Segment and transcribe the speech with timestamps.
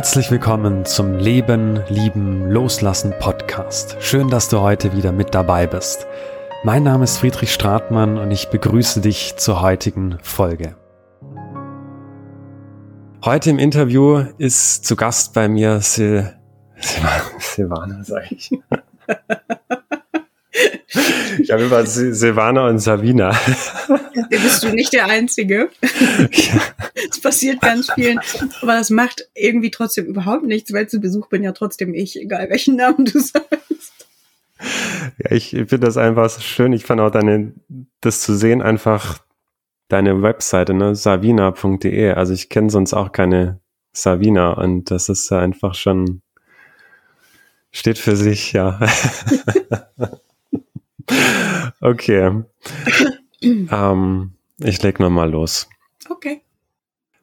[0.00, 3.98] Herzlich willkommen zum Leben, Lieben, Loslassen Podcast.
[4.00, 6.06] Schön, dass du heute wieder mit dabei bist.
[6.64, 10.74] Mein Name ist Friedrich Stratmann und ich begrüße dich zur heutigen Folge.
[13.22, 16.32] Heute im Interview ist zu Gast bei mir Sil
[17.38, 18.52] Silvana, sage ich.
[21.50, 23.32] Ich habe über Silvana und Savina.
[24.14, 25.68] Ja, bist du nicht der Einzige.
[25.80, 28.20] Das passiert ganz vielen.
[28.62, 32.50] Aber das macht irgendwie trotzdem überhaupt nichts, weil zu Besuch bin ja trotzdem ich, egal
[32.50, 34.06] welchen Namen du sagst.
[35.18, 36.72] Ja, ich finde das einfach schön.
[36.72, 37.52] Ich fand auch deine,
[38.00, 39.18] das zu sehen, einfach
[39.88, 42.12] deine Webseite, ne, savina.de.
[42.12, 43.58] Also ich kenne sonst auch keine
[43.92, 46.22] Savina und das ist einfach schon,
[47.72, 48.78] steht für sich, ja.
[51.80, 52.42] Okay.
[53.42, 55.68] ähm, ich leg nochmal los.
[56.08, 56.42] Okay.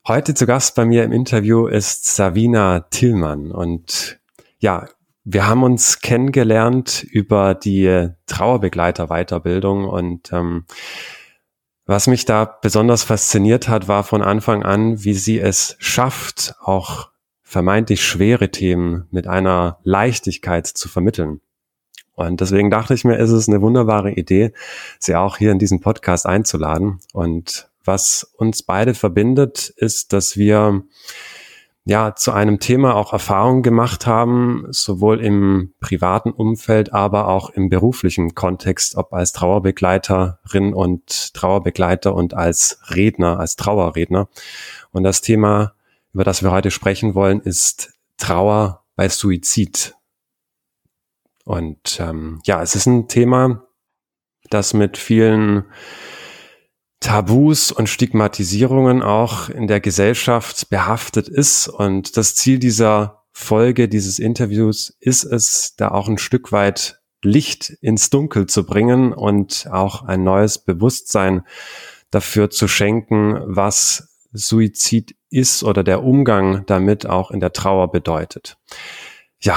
[0.07, 4.19] Heute zu Gast bei mir im Interview ist Savina Tillmann und
[4.59, 4.87] ja,
[5.25, 10.65] wir haben uns kennengelernt über die Trauerbegleiter-Weiterbildung und ähm,
[11.85, 17.09] was mich da besonders fasziniert hat, war von Anfang an, wie sie es schafft, auch
[17.41, 21.41] vermeintlich schwere Themen mit einer Leichtigkeit zu vermitteln.
[22.17, 24.51] Und deswegen dachte ich mir, ist es eine wunderbare Idee,
[24.99, 26.97] sie auch hier in diesen Podcast einzuladen.
[27.13, 30.81] Und was uns beide verbindet, ist, dass wir
[31.85, 37.69] ja zu einem Thema auch Erfahrungen gemacht haben, sowohl im privaten Umfeld, aber auch im
[37.69, 44.27] beruflichen Kontext, ob als Trauerbegleiterin und Trauerbegleiter und als Redner, als Trauerredner.
[44.91, 45.73] Und das Thema,
[46.13, 49.93] über das wir heute sprechen wollen, ist Trauer bei Suizid.
[51.47, 53.63] Und ähm, ja, es ist ein Thema,
[54.49, 55.63] das mit vielen
[56.99, 61.69] Tabus und Stigmatisierungen auch in der Gesellschaft behaftet ist.
[61.69, 67.69] Und das Ziel dieser Folge, dieses Interviews ist es, da auch ein Stück weit Licht
[67.79, 71.43] ins Dunkel zu bringen und auch ein neues Bewusstsein
[72.11, 78.57] dafür zu schenken, was Suizid ist oder der Umgang damit auch in der Trauer bedeutet.
[79.39, 79.55] Ja,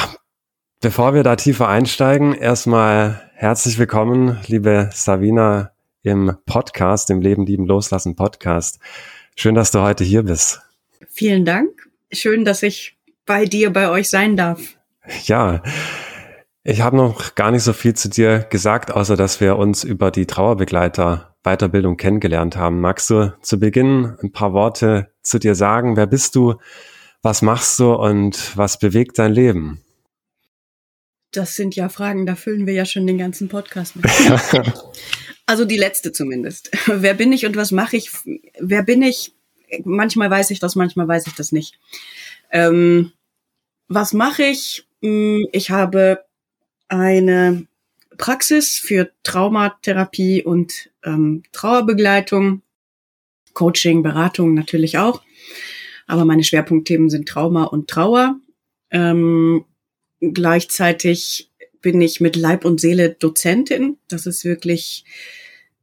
[0.82, 7.66] Bevor wir da tiefer einsteigen, erstmal herzlich willkommen, liebe Savina, im Podcast, im Leben, Lieben,
[7.66, 8.78] Loslassen Podcast.
[9.36, 10.62] Schön, dass du heute hier bist.
[11.10, 11.68] Vielen Dank.
[12.10, 12.96] Schön, dass ich
[13.26, 14.78] bei dir, bei euch sein darf.
[15.24, 15.62] Ja,
[16.64, 20.10] ich habe noch gar nicht so viel zu dir gesagt, außer dass wir uns über
[20.10, 22.80] die Trauerbegleiter Weiterbildung kennengelernt haben.
[22.80, 25.98] Magst du zu Beginn ein paar Worte zu dir sagen?
[25.98, 26.54] Wer bist du?
[27.20, 29.82] Was machst du und was bewegt dein Leben?
[31.32, 34.06] Das sind ja Fragen, da füllen wir ja schon den ganzen Podcast mit.
[35.46, 36.70] also die letzte zumindest.
[36.86, 38.10] Wer bin ich und was mache ich?
[38.58, 39.32] Wer bin ich?
[39.84, 41.78] Manchmal weiß ich das, manchmal weiß ich das nicht.
[42.50, 43.12] Ähm,
[43.86, 44.86] was mache ich?
[45.02, 46.24] Hm, ich habe
[46.88, 47.66] eine
[48.18, 52.62] Praxis für Traumatherapie und ähm, Trauerbegleitung,
[53.54, 55.22] Coaching, Beratung natürlich auch.
[56.06, 58.36] Aber meine Schwerpunktthemen sind Trauma und Trauer.
[58.91, 59.64] Ähm,
[60.20, 61.50] Gleichzeitig
[61.81, 63.97] bin ich mit Leib und Seele Dozentin.
[64.08, 65.04] Das ist wirklich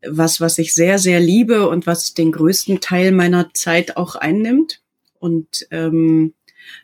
[0.06, 4.82] was, was ich sehr, sehr liebe und was den größten Teil meiner Zeit auch einnimmt.
[5.20, 6.34] Und ähm,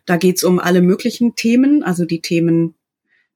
[0.05, 2.73] da geht's um alle möglichen Themen, also die Themen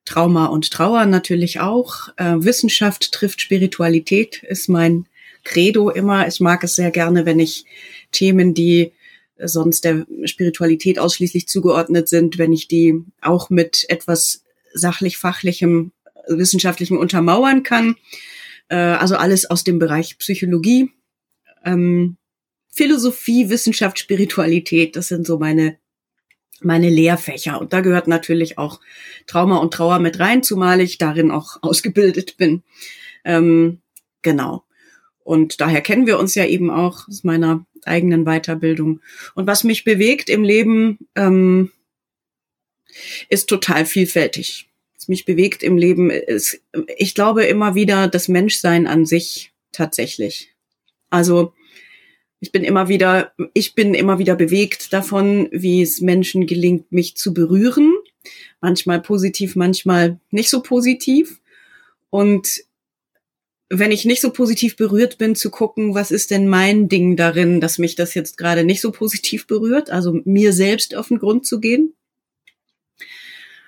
[0.05, 2.09] Trauma und Trauer natürlich auch.
[2.15, 5.05] Äh, Wissenschaft trifft Spiritualität ist mein
[5.43, 6.27] Credo immer.
[6.27, 7.65] Ich mag es sehr gerne, wenn ich
[8.11, 8.93] Themen, die
[9.43, 14.43] sonst der Spiritualität ausschließlich zugeordnet sind, wenn ich die auch mit etwas
[14.73, 15.91] sachlich-fachlichem,
[16.27, 17.95] wissenschaftlichem untermauern kann.
[18.69, 20.91] Äh, also alles aus dem Bereich Psychologie,
[21.63, 22.17] ähm,
[22.69, 25.77] Philosophie, Wissenschaft, Spiritualität, das sind so meine
[26.61, 27.61] meine Lehrfächer.
[27.61, 28.79] Und da gehört natürlich auch
[29.27, 32.63] Trauma und Trauer mit rein, zumal ich darin auch ausgebildet bin.
[33.23, 33.81] Ähm,
[34.21, 34.63] genau.
[35.23, 39.01] Und daher kennen wir uns ja eben auch aus meiner eigenen Weiterbildung.
[39.35, 41.71] Und was mich bewegt im Leben, ähm,
[43.29, 44.69] ist total vielfältig.
[44.95, 46.61] Was mich bewegt im Leben ist,
[46.97, 50.53] ich glaube immer wieder das Menschsein an sich tatsächlich.
[51.09, 51.53] Also
[52.39, 57.15] ich bin immer wieder, ich bin immer wieder bewegt davon, wie es Menschen gelingt, mich
[57.17, 57.93] zu berühren.
[58.61, 61.39] Manchmal positiv, manchmal nicht so positiv.
[62.09, 62.63] Und
[63.69, 67.59] wenn ich nicht so positiv berührt bin, zu gucken, was ist denn mein Ding darin,
[67.59, 71.45] dass mich das jetzt gerade nicht so positiv berührt, also mir selbst auf den Grund
[71.45, 71.93] zu gehen.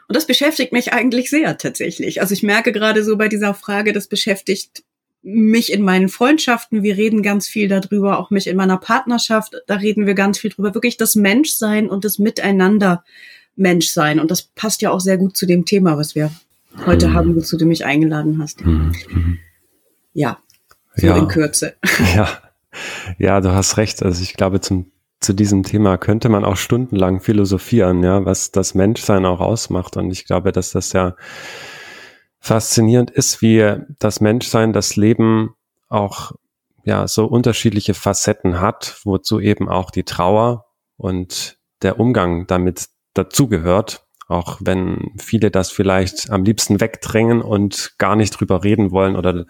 [0.07, 2.21] Und das beschäftigt mich eigentlich sehr tatsächlich.
[2.21, 4.83] Also ich merke gerade so bei dieser Frage, das beschäftigt
[5.21, 6.81] mich in meinen Freundschaften.
[6.81, 9.53] Wir reden ganz viel darüber, auch mich in meiner Partnerschaft.
[9.67, 10.73] Da reden wir ganz viel drüber.
[10.73, 13.03] Wirklich das Menschsein und das Miteinander
[13.55, 14.19] Menschsein.
[14.19, 16.31] Und das passt ja auch sehr gut zu dem Thema, was wir
[16.85, 17.13] heute mhm.
[17.13, 18.65] haben, wozu du mich eingeladen hast.
[18.65, 18.93] Mhm.
[20.13, 20.39] Ja,
[20.95, 21.17] so ja.
[21.17, 21.75] in Kürze.
[22.15, 22.29] Ja.
[23.17, 24.03] ja, du hast recht.
[24.03, 28.75] Also ich glaube, zum, zu diesem Thema könnte man auch stundenlang philosophieren, ja, was das
[28.75, 29.97] Menschsein auch ausmacht.
[29.97, 31.15] Und ich glaube, dass das ja
[32.39, 35.56] faszinierend ist, wie das Menschsein, das Leben
[35.89, 36.33] auch
[36.83, 40.65] ja so unterschiedliche Facetten hat, wozu eben auch die Trauer
[40.97, 48.15] und der Umgang damit dazugehört, auch wenn viele das vielleicht am liebsten wegdrängen und gar
[48.15, 49.45] nicht drüber reden wollen oder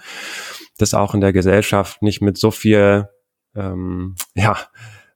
[0.77, 3.09] das auch in der Gesellschaft nicht mit so viel
[3.55, 4.57] ähm, ja,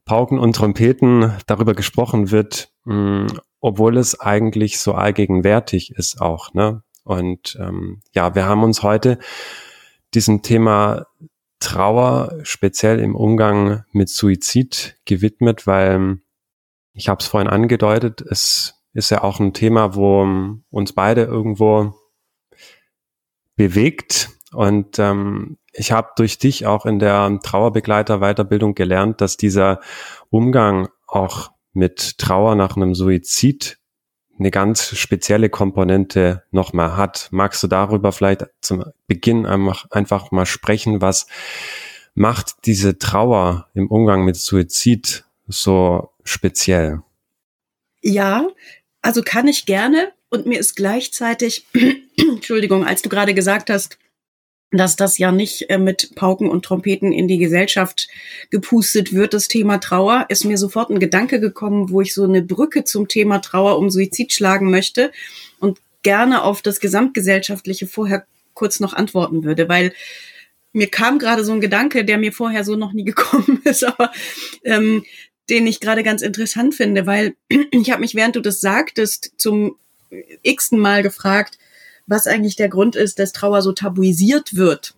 [0.06, 3.28] Pauken und Trompeten darüber gesprochen wird, mh,
[3.62, 6.54] obwohl es eigentlich so allgegenwärtig ist auch.
[6.54, 6.84] Ne?
[7.06, 9.18] Und ähm, ja, wir haben uns heute
[10.14, 11.06] diesem Thema
[11.60, 16.18] Trauer speziell im Umgang mit Suizid gewidmet, weil
[16.92, 20.28] ich habe es vorhin angedeutet, es ist ja auch ein Thema, wo
[20.70, 21.94] uns beide irgendwo
[23.56, 24.30] bewegt.
[24.52, 29.80] Und ähm, ich habe durch dich auch in der Trauerbegleiter-Weiterbildung gelernt, dass dieser
[30.30, 33.80] Umgang auch mit Trauer nach einem Suizid
[34.38, 37.30] eine ganz spezielle Komponente nochmal hat.
[37.32, 41.28] Magst du darüber vielleicht zum Beginn einfach mal sprechen, was
[42.16, 47.02] macht diese Trauer im Umgang mit Suizid so speziell?
[48.02, 48.48] Ja,
[49.04, 50.12] also kann ich gerne.
[50.30, 51.68] Und mir ist gleichzeitig,
[52.18, 54.00] Entschuldigung, als du gerade gesagt hast,
[54.72, 58.08] dass das ja nicht äh, mit Pauken und Trompeten in die Gesellschaft
[58.50, 62.42] gepustet wird, das Thema Trauer, ist mir sofort ein Gedanke gekommen, wo ich so eine
[62.42, 65.12] Brücke zum Thema Trauer um Suizid schlagen möchte
[65.60, 69.94] und gerne auf das Gesamtgesellschaftliche vorher kurz noch antworten würde, weil
[70.72, 74.12] mir kam gerade so ein Gedanke, der mir vorher so noch nie gekommen ist, aber
[74.64, 75.04] ähm,
[75.50, 77.36] den ich gerade ganz interessant finde, weil
[77.72, 79.78] ich habe mich, während du das sagtest, zum
[80.44, 81.58] x-ten Mal gefragt,
[82.06, 84.94] was eigentlich der Grund ist, dass Trauer so tabuisiert wird.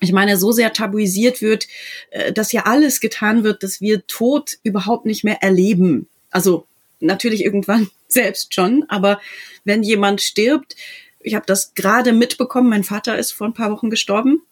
[0.00, 1.66] Ich meine, so sehr tabuisiert wird,
[2.10, 6.08] äh, dass ja alles getan wird, dass wir Tod überhaupt nicht mehr erleben.
[6.30, 6.66] Also
[7.00, 9.20] natürlich irgendwann selbst schon, aber
[9.64, 10.76] wenn jemand stirbt,
[11.20, 14.42] ich habe das gerade mitbekommen, mein Vater ist vor ein paar Wochen gestorben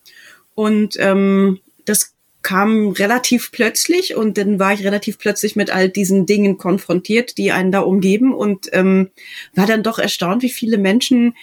[0.54, 2.15] und ähm, das
[2.46, 7.50] kam relativ plötzlich und dann war ich relativ plötzlich mit all diesen Dingen konfrontiert, die
[7.50, 9.10] einen da umgeben und ähm,
[9.56, 11.34] war dann doch erstaunt, wie viele Menschen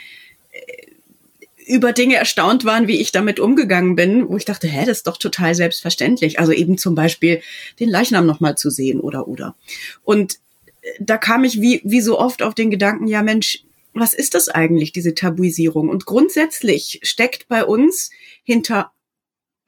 [0.54, 5.00] äh, über Dinge erstaunt waren, wie ich damit umgegangen bin, wo ich dachte, hä, das
[5.00, 6.40] ist doch total selbstverständlich.
[6.40, 7.42] Also eben zum Beispiel
[7.82, 9.58] den Leichnam nochmal zu sehen oder oder.
[10.06, 10.36] Und
[10.84, 14.36] äh, da kam ich wie, wie so oft auf den Gedanken, ja Mensch, was ist
[14.36, 15.90] das eigentlich, diese Tabuisierung?
[15.90, 18.10] Und grundsätzlich steckt bei uns
[18.46, 18.94] hinter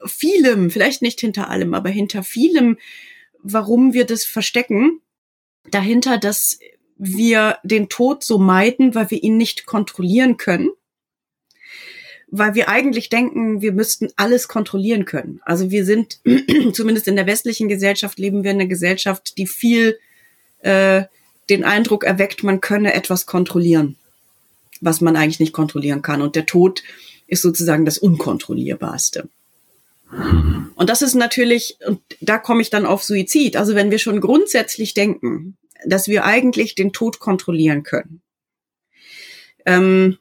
[0.06, 2.77] vielem, vielleicht nicht hinter allem, aber hinter vielem,
[3.42, 5.01] warum wir das verstecken,
[5.69, 6.59] dahinter, dass
[6.97, 10.69] wir den Tod so meiden, weil wir ihn nicht kontrollieren können.
[12.27, 15.42] Weil wir eigentlich denken, wir müssten alles kontrollieren können.
[15.44, 16.19] Also wir sind,
[16.74, 20.00] zumindest in der westlichen Gesellschaft, leben wir in einer Gesellschaft, die viel
[20.59, 21.03] äh,
[21.50, 23.97] den Eindruck erweckt, man könne etwas kontrollieren,
[24.81, 26.21] was man eigentlich nicht kontrollieren kann.
[26.21, 26.81] Und der Tod
[27.27, 29.30] ist sozusagen das Unkontrollierbarste.
[30.12, 33.57] Und das ist natürlich, und da komme ich dann auf Suizid.
[33.57, 38.21] Also wenn wir schon grundsätzlich denken, dass wir eigentlich den Tod kontrollieren können,
[39.66, 40.18] ähm,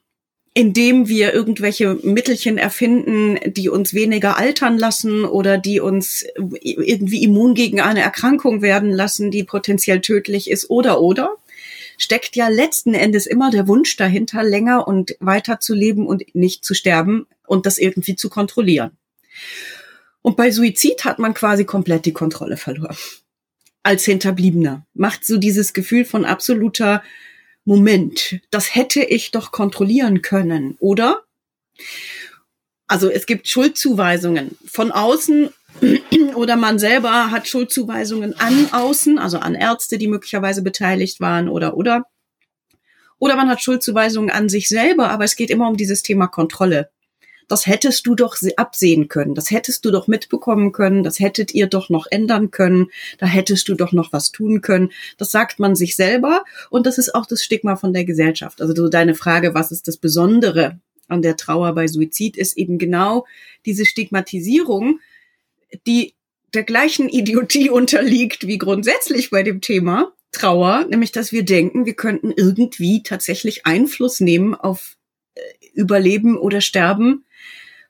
[0.53, 6.25] indem wir irgendwelche Mittelchen erfinden, die uns weniger altern lassen oder die uns
[6.61, 11.35] irgendwie immun gegen eine Erkrankung werden lassen, die potenziell tödlich ist oder oder,
[11.97, 16.63] steckt ja letzten Endes immer der Wunsch dahinter, länger und weiter zu leben und nicht
[16.63, 18.91] zu sterben und das irgendwie zu kontrollieren.
[20.25, 22.97] Und bei Suizid hat man quasi komplett die Kontrolle verloren.
[23.83, 24.83] Als Hinterbliebener.
[24.95, 27.03] Macht so dieses Gefühl von absoluter
[27.63, 28.39] Moment.
[28.49, 31.21] Das hätte ich doch kontrollieren können, oder?
[32.87, 35.49] Also es gibt Schuldzuweisungen von außen
[36.33, 41.77] oder man selber hat Schuldzuweisungen an außen, also an Ärzte, die möglicherweise beteiligt waren oder
[41.77, 42.07] oder.
[43.19, 46.89] Oder man hat Schuldzuweisungen an sich selber, aber es geht immer um dieses Thema Kontrolle
[47.47, 51.67] das hättest du doch absehen können, das hättest du doch mitbekommen können, das hättet ihr
[51.67, 52.87] doch noch ändern können,
[53.17, 54.91] da hättest du doch noch was tun können.
[55.17, 56.43] Das sagt man sich selber.
[56.69, 58.61] Und das ist auch das Stigma von der Gesellschaft.
[58.61, 62.77] Also so deine Frage, was ist das Besondere an der Trauer bei Suizid, ist eben
[62.77, 63.25] genau
[63.65, 64.99] diese Stigmatisierung,
[65.87, 66.13] die
[66.53, 71.93] der gleichen Idiotie unterliegt wie grundsätzlich bei dem Thema Trauer, nämlich dass wir denken, wir
[71.93, 74.97] könnten irgendwie tatsächlich Einfluss nehmen auf
[75.35, 75.41] äh,
[75.73, 77.25] Überleben oder Sterben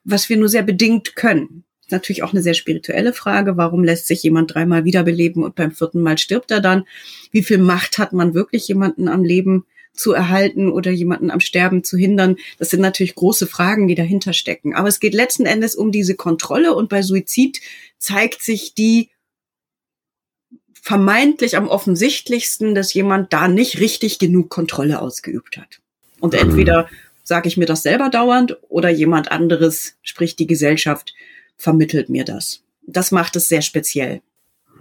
[0.06, 1.64] was wir nur sehr bedingt können.
[1.82, 3.56] Ist natürlich auch eine sehr spirituelle Frage.
[3.56, 6.84] Warum lässt sich jemand dreimal wiederbeleben und beim vierten Mal stirbt er dann?
[7.30, 11.84] Wie viel Macht hat man wirklich, jemanden am Leben zu erhalten oder jemanden am Sterben
[11.84, 12.36] zu hindern?
[12.58, 14.74] Das sind natürlich große Fragen, die dahinter stecken.
[14.74, 17.60] Aber es geht letzten Endes um diese Kontrolle und bei Suizid
[17.98, 19.10] zeigt sich die
[20.82, 25.80] vermeintlich am offensichtlichsten, dass jemand da nicht richtig genug Kontrolle ausgeübt hat.
[26.20, 26.40] Und mhm.
[26.40, 26.88] entweder
[27.26, 31.12] sage ich mir das selber dauernd oder jemand anderes, sprich die Gesellschaft,
[31.56, 32.62] vermittelt mir das.
[32.86, 34.22] Das macht es sehr speziell.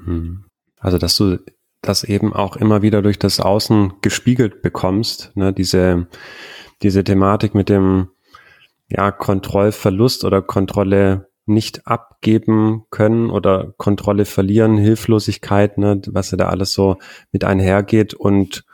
[0.05, 0.45] Mhm.
[0.79, 1.39] Also, dass du
[1.81, 6.05] das eben auch immer wieder durch das Außen gespiegelt bekommst, ne, diese,
[6.83, 8.09] diese Thematik mit dem,
[8.89, 16.73] ja, Kontrollverlust oder Kontrolle nicht abgeben können oder Kontrolle verlieren, Hilflosigkeit, ne, was da alles
[16.73, 16.99] so
[17.31, 18.65] mit einhergeht und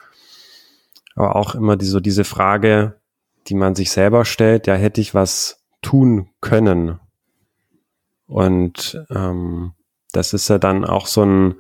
[1.15, 3.00] aber auch immer die, so diese Frage,
[3.47, 6.99] die man sich selber stellt, ja, hätte ich was tun können?
[8.27, 9.73] Und ähm,
[10.11, 11.55] das ist ja dann auch so ein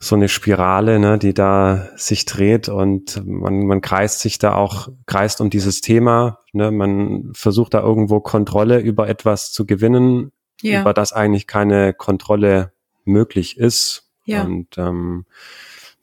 [0.00, 4.88] so eine Spirale, ne, die da sich dreht und man, man kreist sich da auch,
[5.06, 10.30] kreist um dieses Thema, ne, man versucht da irgendwo Kontrolle über etwas zu gewinnen,
[10.62, 10.82] ja.
[10.82, 12.72] über das eigentlich keine Kontrolle
[13.04, 14.08] möglich ist.
[14.24, 14.44] Ja.
[14.44, 15.26] Und ähm,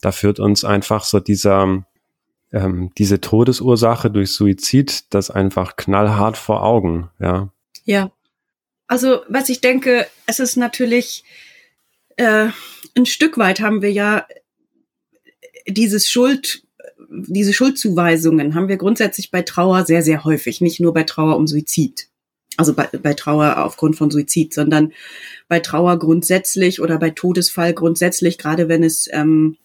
[0.01, 1.85] da führt uns einfach so dieser,
[2.55, 7.49] ähm, diese Todesursache durch Suizid, das einfach knallhart vor Augen, ja.
[7.83, 8.11] Ja.
[8.87, 11.23] Also, was ich denke, es ist natürlich,
[12.15, 12.47] äh,
[12.95, 14.25] ein Stück weit haben wir ja
[15.67, 16.63] dieses Schuld,
[17.09, 20.61] diese Schuldzuweisungen haben wir grundsätzlich bei Trauer sehr, sehr häufig.
[20.61, 22.07] Nicht nur bei Trauer um Suizid.
[22.57, 24.93] Also bei, bei Trauer aufgrund von Suizid, sondern
[25.49, 29.57] bei Trauer grundsätzlich oder bei Todesfall grundsätzlich, gerade wenn es, ähm,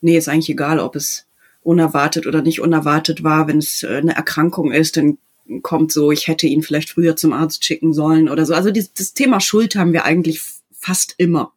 [0.00, 1.26] nee, ist eigentlich egal, ob es
[1.62, 5.18] unerwartet oder nicht unerwartet war, wenn es äh, eine Erkrankung ist, dann
[5.62, 8.54] kommt so, ich hätte ihn vielleicht früher zum Arzt schicken sollen oder so.
[8.54, 10.40] Also dieses, das Thema Schuld haben wir eigentlich
[10.72, 11.52] fast immer.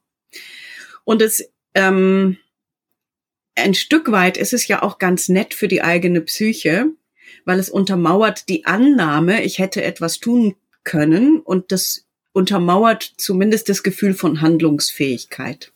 [1.04, 2.38] Und es ähm,
[3.56, 6.88] ein Stück weit ist es ja auch ganz nett für die eigene Psyche,
[7.46, 13.82] weil es untermauert die Annahme, ich hätte etwas tun können und das untermauert zumindest das
[13.82, 15.72] Gefühl von Handlungsfähigkeit.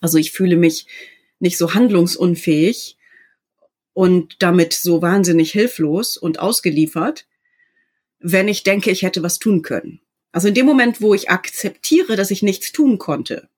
[0.00, 0.86] Also ich fühle mich
[1.38, 2.96] nicht so handlungsunfähig
[3.94, 7.26] und damit so wahnsinnig hilflos und ausgeliefert,
[8.20, 10.00] wenn ich denke, ich hätte was tun können.
[10.32, 13.48] Also in dem Moment, wo ich akzeptiere, dass ich nichts tun konnte,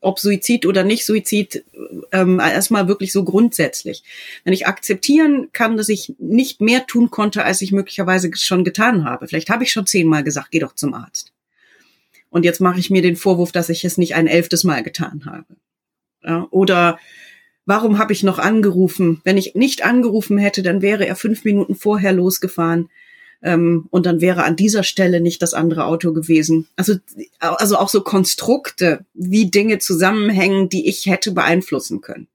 [0.00, 1.64] ob Suizid oder nicht Suizid,
[2.12, 4.04] ähm, erstmal wirklich so grundsätzlich.
[4.44, 9.04] Wenn ich akzeptieren kann, dass ich nicht mehr tun konnte, als ich möglicherweise schon getan
[9.04, 9.26] habe.
[9.26, 11.32] Vielleicht habe ich schon zehnmal gesagt, geh doch zum Arzt.
[12.30, 15.24] Und jetzt mache ich mir den Vorwurf, dass ich es nicht ein elftes Mal getan
[15.24, 15.56] habe.
[16.22, 16.98] Ja, oder
[17.68, 19.20] warum habe ich noch angerufen?
[19.24, 22.88] Wenn ich nicht angerufen hätte, dann wäre er fünf Minuten vorher losgefahren
[23.42, 26.66] ähm, und dann wäre an dieser Stelle nicht das andere Auto gewesen.
[26.76, 26.94] Also,
[27.38, 32.26] also auch so Konstrukte, wie Dinge zusammenhängen, die ich hätte beeinflussen können.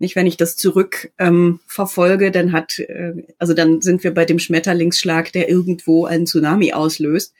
[0.00, 4.24] Nicht, wenn ich das zurück ähm, verfolge, dann hat, äh, also dann sind wir bei
[4.24, 7.32] dem Schmetterlingsschlag, der irgendwo einen Tsunami auslöst.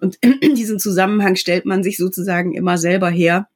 [0.00, 3.48] Und in diesem Zusammenhang stellt man sich sozusagen immer selber her,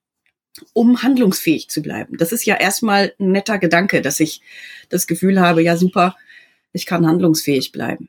[0.72, 2.16] um handlungsfähig zu bleiben.
[2.18, 4.40] Das ist ja erstmal ein netter Gedanke, dass ich
[4.88, 6.16] das Gefühl habe, ja super,
[6.72, 8.08] ich kann handlungsfähig bleiben.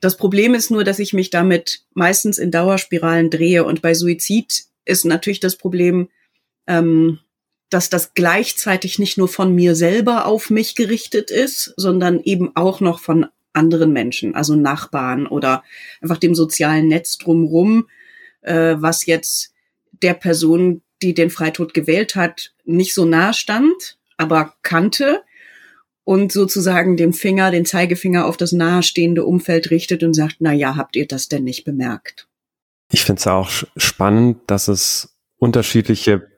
[0.00, 3.64] Das Problem ist nur, dass ich mich damit meistens in Dauerspiralen drehe.
[3.64, 6.08] Und bei Suizid ist natürlich das Problem,
[6.66, 7.18] ähm,
[7.70, 12.80] dass das gleichzeitig nicht nur von mir selber auf mich gerichtet ist, sondern eben auch
[12.80, 15.64] noch von anderen Menschen, also Nachbarn oder
[16.00, 17.88] einfach dem sozialen Netz drumrum,
[18.42, 19.52] äh, was jetzt
[20.02, 25.22] der Person, die den Freitod gewählt hat, nicht so nahe stand, aber kannte
[26.04, 30.76] und sozusagen den Finger, den Zeigefinger auf das nahestehende Umfeld richtet und sagt, na ja,
[30.76, 32.28] habt ihr das denn nicht bemerkt?
[32.92, 36.28] Ich finde es auch spannend, dass es unterschiedliche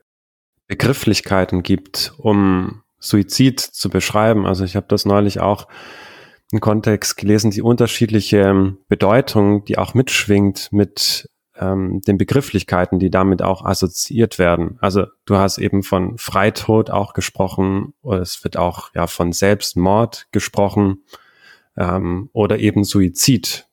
[0.67, 4.47] Begrifflichkeiten gibt, um Suizid zu beschreiben.
[4.47, 5.69] Also ich habe das neulich auch
[6.51, 13.43] im Kontext gelesen, die unterschiedliche Bedeutung, die auch mitschwingt mit ähm, den Begrifflichkeiten, die damit
[13.43, 14.79] auch assoziiert werden.
[14.81, 21.03] Also du hast eben von Freitod auch gesprochen, es wird auch ja von Selbstmord gesprochen
[21.77, 23.67] ähm, oder eben Suizid.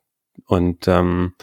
[0.46, 1.34] Und ähm,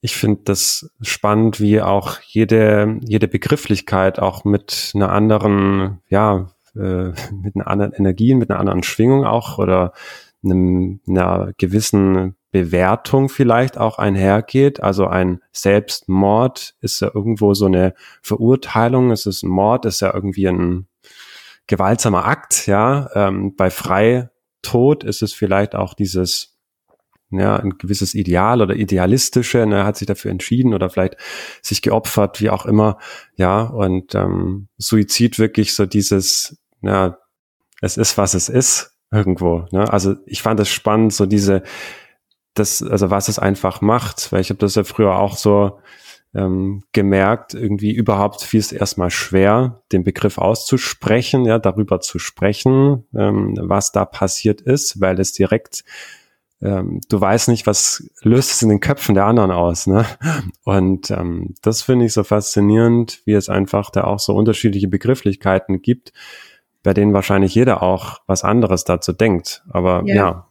[0.00, 7.12] ich finde das spannend, wie auch jede, jede Begrifflichkeit auch mit einer anderen, ja, äh,
[7.32, 9.92] mit einer anderen Energie, mit einer anderen Schwingung auch oder
[10.42, 14.82] einem, einer gewissen Bewertung vielleicht auch einhergeht.
[14.82, 19.10] Also ein Selbstmord ist ja irgendwo so eine Verurteilung.
[19.10, 20.88] Es ist ein Mord, ist ja irgendwie ein
[21.70, 23.08] gewaltsamer Akt, ja.
[23.14, 26.58] Ähm, bei Freitod ist es vielleicht auch dieses,
[27.30, 31.16] ja, ein gewisses Ideal oder idealistische, ne, hat sich dafür entschieden oder vielleicht
[31.62, 32.98] sich geopfert, wie auch immer,
[33.36, 37.18] ja, und ähm, Suizid wirklich so dieses, ja,
[37.80, 41.62] es ist, was es ist, irgendwo, ne, also ich fand es spannend, so diese,
[42.60, 45.80] das, also was es einfach macht, weil ich habe das ja früher auch so
[46.34, 53.04] ähm, gemerkt, irgendwie überhaupt fiel es erstmal schwer, den Begriff auszusprechen, ja, darüber zu sprechen,
[53.16, 55.84] ähm, was da passiert ist, weil es direkt
[56.62, 59.86] ähm, du weißt nicht, was löst es in den Köpfen der anderen aus.
[59.86, 60.04] Ne?
[60.64, 65.80] Und ähm, das finde ich so faszinierend, wie es einfach da auch so unterschiedliche Begrifflichkeiten
[65.80, 66.12] gibt,
[66.82, 69.62] bei denen wahrscheinlich jeder auch was anderes dazu denkt.
[69.70, 70.14] Aber ja.
[70.14, 70.46] ja.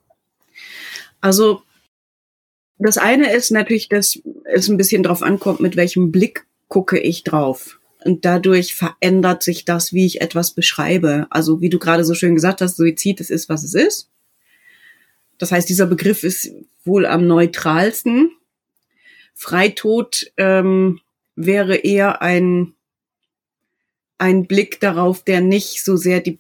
[1.22, 1.62] Also
[2.88, 7.24] das eine ist natürlich, dass es ein bisschen drauf ankommt, mit welchem Blick gucke ich
[7.24, 7.80] drauf.
[8.06, 11.28] Und dadurch verändert sich das, wie ich etwas beschreibe.
[11.30, 14.10] Also wie du gerade so schön gesagt hast, Suizid, es ist, was es ist.
[15.38, 16.52] Das heißt, dieser Begriff ist
[16.86, 18.32] wohl am neutralsten.
[19.34, 21.00] Freitod ähm,
[21.36, 22.74] wäre eher ein,
[24.18, 26.40] ein Blick darauf, der nicht so sehr die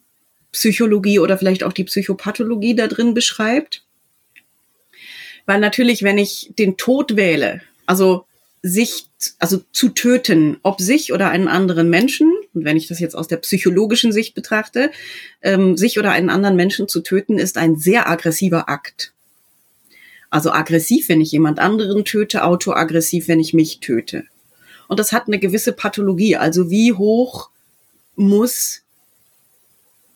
[0.51, 3.85] Psychologie oder vielleicht auch die Psychopathologie da drin beschreibt.
[5.49, 8.25] Weil natürlich, wenn ich den Tod wähle, also
[8.61, 9.07] sich,
[9.39, 13.27] also zu töten, ob sich oder einen anderen Menschen, und wenn ich das jetzt aus
[13.27, 14.91] der psychologischen Sicht betrachte,
[15.41, 19.11] ähm, sich oder einen anderen Menschen zu töten, ist ein sehr aggressiver Akt.
[20.29, 24.25] Also aggressiv, wenn ich jemand anderen töte, autoaggressiv, wenn ich mich töte.
[24.87, 26.35] Und das hat eine gewisse Pathologie.
[26.35, 27.49] Also wie hoch
[28.15, 28.83] muss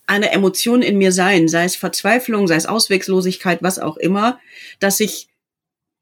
[0.06, 4.40] eine Emotion in mir sein, sei es Verzweiflung, sei es Auswegslosigkeit, was auch immer,
[4.80, 5.30] dass ich,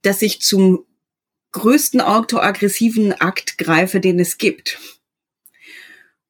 [0.02, 0.86] dass ich zum
[1.52, 4.80] größten autoaggressiven Akt greife, den es gibt.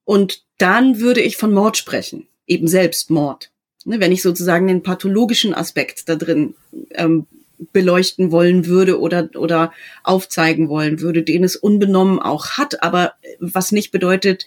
[0.04, 3.52] Und dann würde ich von Mord sprechen, eben Selbstmord.
[3.86, 6.54] Ne, wenn ich sozusagen den pathologischen Aspekt da drin
[6.92, 7.26] ähm,
[7.74, 9.74] beleuchten wollen würde oder, oder
[10.04, 14.46] aufzeigen wollen würde, den es unbenommen auch hat, aber was nicht bedeutet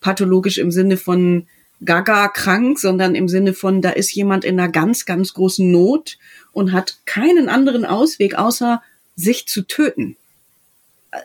[0.00, 1.46] pathologisch im Sinne von
[1.84, 6.18] gaga krank, sondern im Sinne von, da ist jemand in einer ganz, ganz großen Not
[6.52, 8.82] und hat keinen anderen Ausweg, außer
[9.16, 10.16] sich zu töten.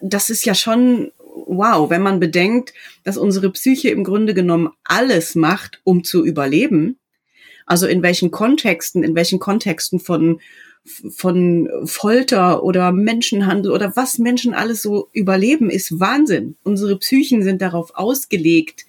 [0.02, 1.12] Das ist ja schon
[1.46, 6.98] wow, wenn man bedenkt, dass unsere Psyche im Grunde genommen alles macht, um zu überleben.
[7.66, 10.40] Also in welchen Kontexten, in welchen Kontexten von
[11.10, 16.56] von Folter oder Menschenhandel oder was Menschen alles so überleben, ist Wahnsinn.
[16.64, 18.86] Unsere Psychen sind darauf ausgelegt,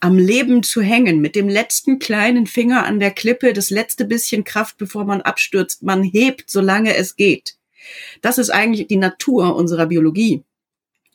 [0.00, 4.44] am Leben zu hängen, mit dem letzten kleinen Finger an der Klippe, das letzte bisschen
[4.44, 5.82] Kraft, bevor man abstürzt.
[5.82, 7.56] Man hebt, solange es geht.
[8.22, 10.44] Das ist eigentlich die Natur unserer Biologie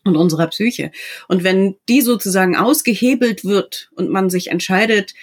[0.03, 0.91] und unserer Psyche.
[1.27, 5.13] Und wenn die sozusagen ausgehebelt wird und man sich entscheidet,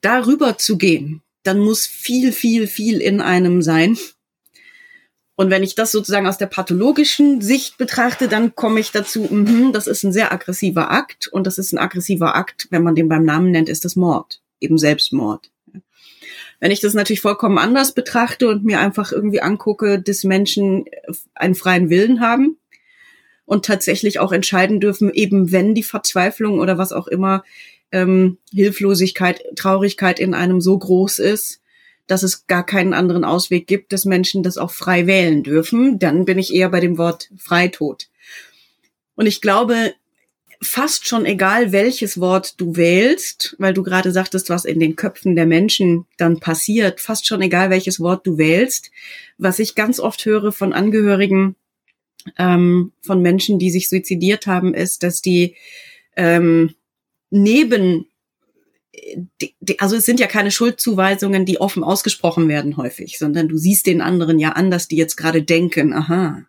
[0.00, 3.98] darüber zu gehen, dann muss viel, viel, viel in einem sein.
[5.36, 9.72] Und wenn ich das sozusagen aus der pathologischen Sicht betrachte, dann komme ich dazu, mh,
[9.72, 13.08] das ist ein sehr aggressiver Akt und das ist ein aggressiver Akt, wenn man den
[13.08, 15.50] beim Namen nennt, ist das Mord, eben Selbstmord.
[16.60, 20.84] Wenn ich das natürlich vollkommen anders betrachte und mir einfach irgendwie angucke, dass Menschen
[21.34, 22.56] einen freien Willen haben
[23.44, 27.42] und tatsächlich auch entscheiden dürfen, eben wenn die Verzweiflung oder was auch immer
[27.90, 31.60] ähm, Hilflosigkeit, Traurigkeit in einem so groß ist,
[32.06, 36.24] dass es gar keinen anderen Ausweg gibt, dass Menschen das auch frei wählen dürfen, dann
[36.24, 38.08] bin ich eher bei dem Wort Freitod.
[39.14, 39.94] Und ich glaube,
[40.60, 45.36] fast schon egal, welches Wort du wählst, weil du gerade sagtest, was in den Köpfen
[45.36, 48.90] der Menschen dann passiert, fast schon egal, welches Wort du wählst,
[49.38, 51.56] was ich ganz oft höre von Angehörigen
[52.38, 55.54] ähm, von Menschen, die sich suizidiert haben, ist, dass die
[56.16, 56.74] ähm,
[57.30, 58.06] neben
[59.78, 64.00] also es sind ja keine Schuldzuweisungen, die offen ausgesprochen werden häufig, sondern du siehst den
[64.00, 66.46] anderen ja anders, die jetzt gerade denken, aha,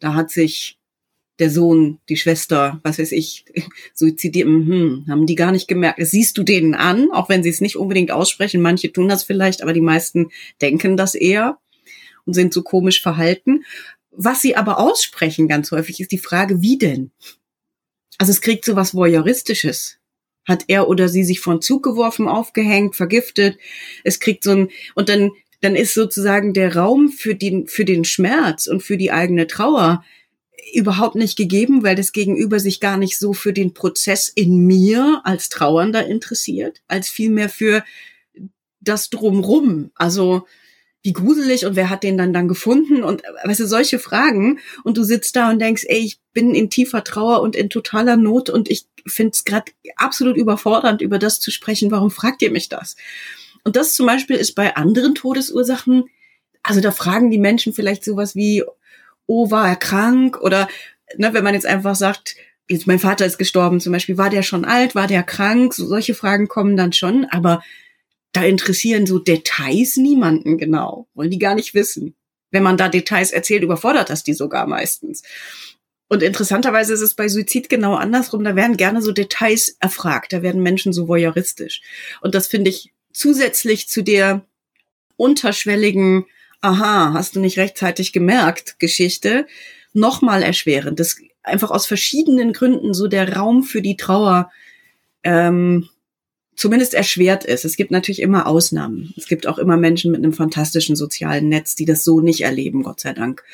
[0.00, 0.78] da hat sich
[1.38, 3.44] der Sohn, die Schwester, was weiß ich,
[3.94, 6.00] suizidiert, hm, haben die gar nicht gemerkt.
[6.00, 8.60] Das siehst du denen an, auch wenn sie es nicht unbedingt aussprechen.
[8.60, 11.58] Manche tun das vielleicht, aber die meisten denken das eher
[12.24, 13.64] und sind so komisch verhalten.
[14.10, 17.12] Was sie aber aussprechen ganz häufig ist die Frage, wie denn?
[18.18, 19.97] Also es kriegt so was Voyeuristisches.
[20.48, 23.58] Hat er oder sie sich von Zug geworfen, aufgehängt, vergiftet?
[24.02, 25.30] Es kriegt so ein, und dann,
[25.60, 30.02] dann ist sozusagen der Raum für den, für den Schmerz und für die eigene Trauer
[30.74, 35.20] überhaupt nicht gegeben, weil das Gegenüber sich gar nicht so für den Prozess in mir
[35.24, 37.84] als Trauernder interessiert, als vielmehr für
[38.80, 39.90] das Drumrum.
[39.94, 40.46] Also,
[41.02, 44.96] wie gruselig und wer hat den dann dann gefunden und weißt du, solche Fragen und
[44.96, 48.50] du sitzt da und denkst, ey, ich bin in tiefer Trauer und in totaler Not
[48.50, 51.90] und ich finde es gerade absolut überfordernd, über das zu sprechen.
[51.90, 52.96] Warum fragt ihr mich das?
[53.64, 56.04] Und das zum Beispiel ist bei anderen Todesursachen
[56.62, 58.62] also da fragen die Menschen vielleicht sowas wie,
[59.26, 60.38] oh, war er krank?
[60.40, 60.68] Oder
[61.16, 62.36] ne, wenn man jetzt einfach sagt,
[62.68, 65.72] jetzt mein Vater ist gestorben zum Beispiel, war der schon alt, war der krank?
[65.72, 67.62] So, solche Fragen kommen dann schon, aber
[68.32, 72.14] da interessieren so Details niemanden genau, wollen die gar nicht wissen.
[72.50, 75.22] Wenn man da Details erzählt, überfordert das die sogar meistens.
[76.08, 78.42] Und interessanterweise ist es bei Suizid genau andersrum.
[78.42, 80.32] Da werden gerne so Details erfragt.
[80.32, 81.82] Da werden Menschen so voyeuristisch.
[82.22, 84.46] Und das finde ich zusätzlich zu der
[85.16, 86.24] unterschwelligen,
[86.62, 89.46] aha, hast du nicht rechtzeitig gemerkt, Geschichte,
[89.92, 90.98] nochmal erschwerend.
[90.98, 94.50] Das einfach aus verschiedenen Gründen so der Raum für die Trauer
[95.24, 95.88] ähm,
[96.58, 97.64] zumindest erschwert ist.
[97.64, 99.14] Es gibt natürlich immer Ausnahmen.
[99.16, 102.82] Es gibt auch immer Menschen mit einem fantastischen sozialen Netz, die das so nicht erleben,
[102.82, 103.44] Gott sei Dank.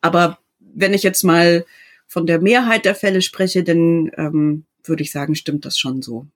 [0.00, 1.64] Aber wenn ich jetzt mal
[2.08, 6.26] von der Mehrheit der Fälle spreche, dann ähm, würde ich sagen, stimmt das schon so.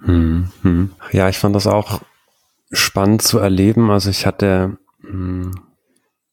[0.00, 0.90] Hm, hm.
[1.12, 2.02] Ja, ich fand das auch
[2.72, 3.88] spannend zu erleben.
[3.88, 5.52] Also ich hatte hm,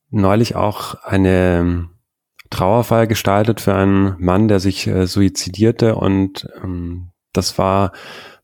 [0.10, 1.88] neulich auch eine
[2.50, 7.92] Trauerfeier gestaltet für einen Mann, der sich äh, suizidierte und ähm, das war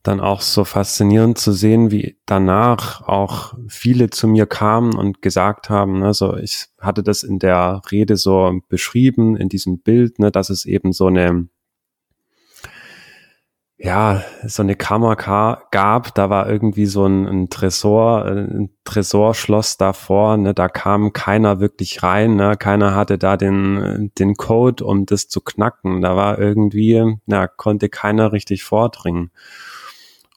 [0.02, 5.68] dann auch so faszinierend zu sehen, wie danach auch viele zu mir kamen und gesagt
[5.68, 10.30] haben, ne, so ich hatte das in der Rede so beschrieben, in diesem Bild, ne,
[10.30, 11.48] dass es eben so eine
[13.82, 20.36] ja, so eine Kammer gab, da war irgendwie so ein, ein Tresor, ein Tresorschloss davor,
[20.36, 25.28] ne, da kam keiner wirklich rein, ne, keiner hatte da den, den Code, um das
[25.28, 29.30] zu knacken, da war irgendwie, na, konnte keiner richtig vordringen.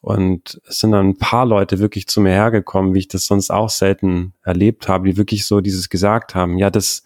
[0.03, 3.51] Und es sind dann ein paar Leute wirklich zu mir hergekommen, wie ich das sonst
[3.51, 7.03] auch selten erlebt habe, die wirklich so dieses gesagt haben, ja, das,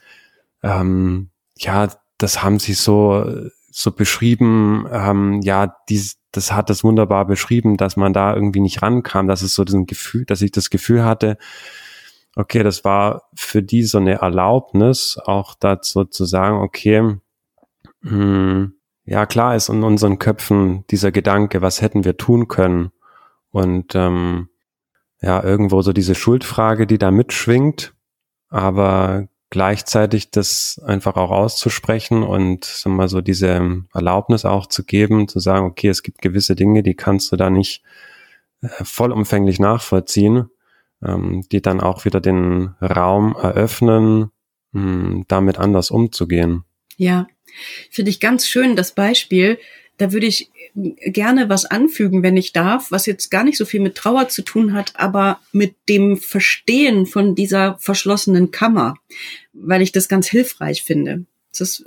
[0.64, 3.24] ähm, ja, das haben sie so,
[3.70, 8.82] so beschrieben, ähm, ja, dies, das hat das wunderbar beschrieben, dass man da irgendwie nicht
[8.82, 11.38] rankam, dass es so diesen Gefühl, dass ich das Gefühl hatte,
[12.36, 17.02] okay, das war für die so eine Erlaubnis, auch dazu zu sagen, okay,
[18.02, 18.77] mh, hm,
[19.08, 22.92] ja, klar ist in unseren Köpfen dieser Gedanke, was hätten wir tun können?
[23.52, 24.50] Und ähm,
[25.22, 27.94] ja, irgendwo so diese Schuldfrage, die da mitschwingt,
[28.50, 35.30] aber gleichzeitig das einfach auch auszusprechen und sag mal so diese Erlaubnis auch zu geben,
[35.30, 37.84] zu sagen, okay, es gibt gewisse Dinge, die kannst du da nicht
[38.62, 40.50] äh, vollumfänglich nachvollziehen,
[41.02, 44.32] ähm, die dann auch wieder den Raum eröffnen,
[44.74, 46.66] mh, hm, damit anders umzugehen.
[46.98, 47.26] Ja,
[47.90, 49.58] Finde ich ganz schön das Beispiel.
[49.98, 53.80] Da würde ich gerne was anfügen, wenn ich darf, was jetzt gar nicht so viel
[53.80, 58.96] mit Trauer zu tun hat, aber mit dem Verstehen von dieser verschlossenen Kammer,
[59.54, 61.26] weil ich das ganz hilfreich finde.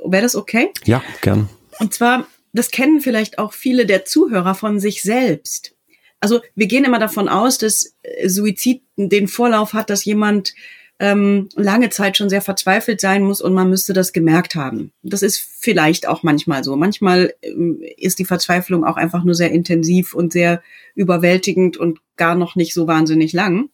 [0.04, 0.70] Wäre das okay?
[0.84, 1.48] Ja, gern.
[1.78, 5.76] Und zwar, das kennen vielleicht auch viele der Zuhörer von sich selbst.
[6.18, 7.94] Also wir gehen immer davon aus, dass
[8.26, 10.54] Suizid den Vorlauf hat, dass jemand
[11.00, 14.92] ähm, lange Zeit schon sehr verzweifelt sein muss und man müsste das gemerkt haben.
[15.02, 16.76] Das ist vielleicht auch manchmal so.
[16.76, 20.62] Manchmal ähm, ist die Verzweiflung auch einfach nur sehr intensiv und sehr
[20.94, 23.70] überwältigend und gar noch nicht so wahnsinnig lang.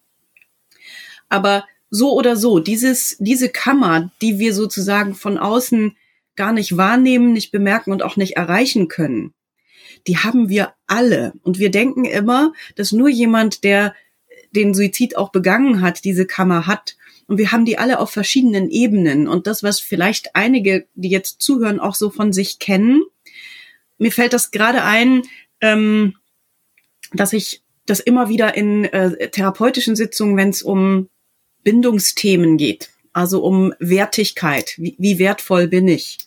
[1.29, 5.97] Aber so oder so, dieses, diese Kammer, die wir sozusagen von außen
[6.37, 9.35] gar nicht wahrnehmen, nicht bemerken und auch nicht erreichen können,
[10.07, 11.33] die haben wir alle.
[11.43, 13.95] Und wir denken immer, dass nur jemand, der
[14.55, 16.97] den Suizid auch begangen hat, diese Kammer hat.
[17.27, 19.27] Und wir haben die alle auf verschiedenen Ebenen.
[19.27, 23.03] Und das, was vielleicht einige, die jetzt zuhören, auch so von sich kennen,
[23.99, 25.23] mir fällt das gerade ein,
[25.61, 26.15] ähm,
[27.13, 31.09] dass ich das immer wieder in äh, therapeutischen Sitzungen, wenn es um
[31.63, 36.19] Bindungsthemen geht, also um Wertigkeit, wie, wie wertvoll bin ich,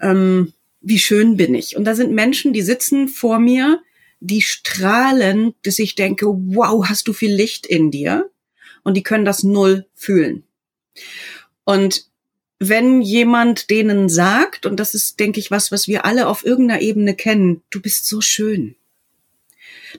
[0.00, 1.76] ähm, wie schön bin ich.
[1.76, 3.82] Und da sind Menschen, die sitzen vor mir,
[4.20, 8.30] die strahlen, dass ich denke, wow, hast du viel Licht in dir
[8.82, 10.44] und die können das null fühlen.
[11.64, 12.06] Und
[12.58, 16.82] wenn jemand denen sagt, und das ist, denke ich, was, was wir alle auf irgendeiner
[16.82, 18.76] Ebene kennen, du bist so schön,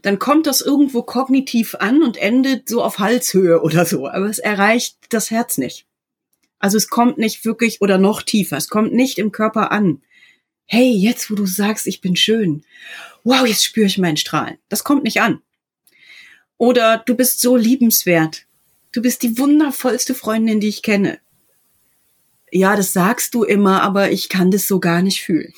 [0.04, 4.40] dann kommt das irgendwo kognitiv an und endet so auf Halshöhe oder so, aber es
[4.40, 5.86] erreicht das Herz nicht.
[6.60, 10.02] Also es kommt nicht wirklich oder noch tiefer, es kommt nicht im Körper an.
[10.66, 12.64] Hey, jetzt wo du sagst, ich bin schön,
[13.24, 14.58] wow, jetzt spüre ich meinen Strahlen.
[14.70, 15.42] Das kommt nicht an.
[16.58, 18.46] Oder du bist so liebenswert.
[18.92, 21.20] Du bist die wundervollste Freundin, die ich kenne.
[22.52, 25.54] Ja, das sagst du immer, aber ich kann das so gar nicht fühlen.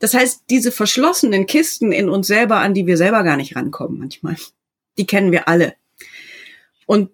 [0.00, 3.98] Das heißt, diese verschlossenen Kisten in uns selber, an die wir selber gar nicht rankommen
[3.98, 4.36] manchmal,
[4.98, 5.74] die kennen wir alle.
[6.86, 7.10] Und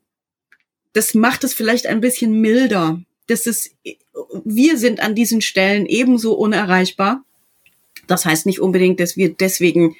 [0.92, 3.00] das macht es vielleicht ein bisschen milder.
[3.26, 3.74] Das ist,
[4.44, 7.24] wir sind an diesen Stellen ebenso unerreichbar.
[8.06, 9.96] Das heißt nicht unbedingt, dass wir deswegen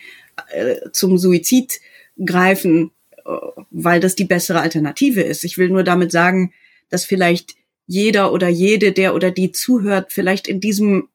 [0.51, 1.81] äh, zum Suizid
[2.25, 2.91] greifen
[3.71, 5.45] weil das die bessere Alternative ist.
[5.45, 6.53] Ich will nur damit sagen,
[6.91, 7.55] dass vielleicht
[7.87, 11.09] jeder oder jede, der oder die zuhört, vielleicht in diesem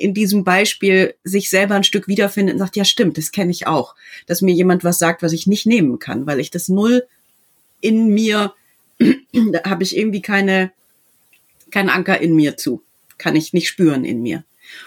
[0.00, 3.66] in diesem Beispiel sich selber ein Stück wiederfindet und sagt, ja stimmt, das kenne ich
[3.66, 3.94] auch,
[4.26, 7.06] dass mir jemand was sagt, was ich nicht nehmen kann, weil ich das null
[7.82, 8.54] in mir,
[8.98, 10.72] da habe ich irgendwie keine,
[11.70, 12.82] keinen Anker in mir zu,
[13.18, 14.44] kann ich nicht spüren in mir.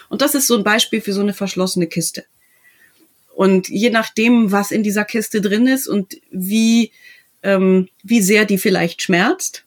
[0.09, 2.25] Und das ist so ein Beispiel für so eine verschlossene Kiste.
[3.37, 6.91] Und je nachdem, was in dieser Kiste drin ist und wie,
[7.43, 9.63] ähm, wie sehr die vielleicht schmerzt,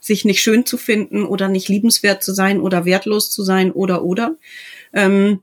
[0.00, 4.02] sich nicht schön zu finden oder nicht liebenswert zu sein oder wertlos zu sein oder
[4.02, 4.36] oder,
[4.94, 5.42] ähm,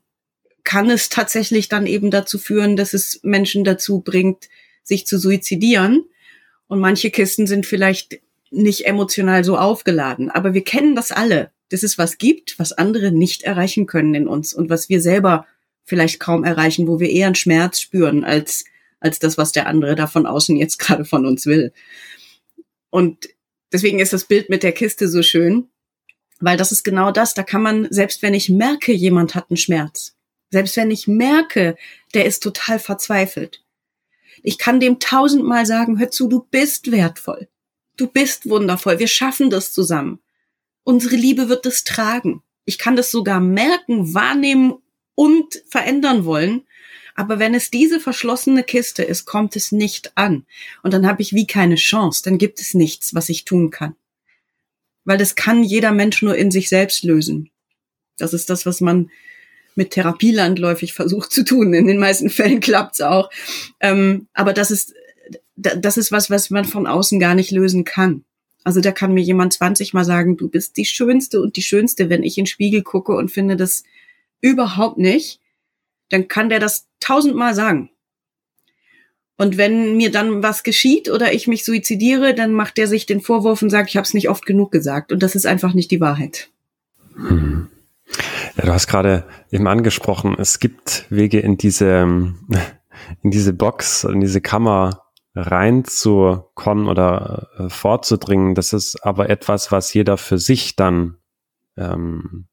[0.63, 4.49] kann es tatsächlich dann eben dazu führen, dass es Menschen dazu bringt,
[4.81, 6.05] sich zu suizidieren.
[6.67, 10.31] Und manche Kisten sind vielleicht nicht emotional so aufgeladen.
[10.31, 14.27] Aber wir kennen das alle, dass es was gibt, was andere nicht erreichen können in
[14.27, 15.45] uns und was wir selber
[15.83, 18.65] vielleicht kaum erreichen, wo wir eher einen Schmerz spüren als,
[18.99, 21.73] als das, was der andere da von außen jetzt gerade von uns will.
[22.89, 23.27] Und
[23.73, 25.67] Deswegen ist das Bild mit der Kiste so schön,
[26.39, 27.33] weil das ist genau das.
[27.33, 30.15] Da kann man, selbst wenn ich merke, jemand hat einen Schmerz,
[30.51, 31.75] selbst wenn ich merke,
[32.13, 33.63] der ist total verzweifelt,
[34.43, 37.47] ich kann dem tausendmal sagen, hör zu, du bist wertvoll.
[37.97, 38.99] Du bist wundervoll.
[38.99, 40.19] Wir schaffen das zusammen.
[40.83, 42.43] Unsere Liebe wird es tragen.
[42.65, 44.75] Ich kann das sogar merken, wahrnehmen
[45.15, 46.63] und verändern wollen.
[47.15, 50.45] Aber wenn es diese verschlossene Kiste ist, kommt es nicht an.
[50.81, 52.23] Und dann habe ich wie keine Chance.
[52.23, 53.95] Dann gibt es nichts, was ich tun kann.
[55.05, 57.51] Weil das kann jeder Mensch nur in sich selbst lösen.
[58.17, 59.11] Das ist das, was man
[59.75, 61.73] mit Therapie landläufig versucht zu tun.
[61.73, 63.29] In den meisten Fällen klappt's auch.
[63.79, 64.93] Ähm, aber das ist,
[65.55, 68.23] das ist was, was man von außen gar nicht lösen kann.
[68.63, 72.09] Also da kann mir jemand 20 Mal sagen, du bist die Schönste und die Schönste,
[72.09, 73.83] wenn ich in den Spiegel gucke und finde das
[74.43, 75.39] überhaupt nicht
[76.13, 77.89] dann kann der das tausendmal sagen.
[79.35, 83.19] Und wenn mir dann was geschieht oder ich mich suizidiere, dann macht der sich den
[83.19, 85.11] Vorwurf und sagt, ich habe es nicht oft genug gesagt.
[85.11, 86.49] Und das ist einfach nicht die Wahrheit.
[87.15, 87.67] Hm.
[88.55, 92.33] Ja, du hast gerade eben angesprochen, es gibt Wege in diese,
[93.23, 95.01] in diese Box, in diese Kammer
[95.33, 98.53] reinzukommen oder äh, vorzudringen.
[98.53, 101.17] Das ist aber etwas, was jeder für sich dann
[101.75, 102.45] ähm,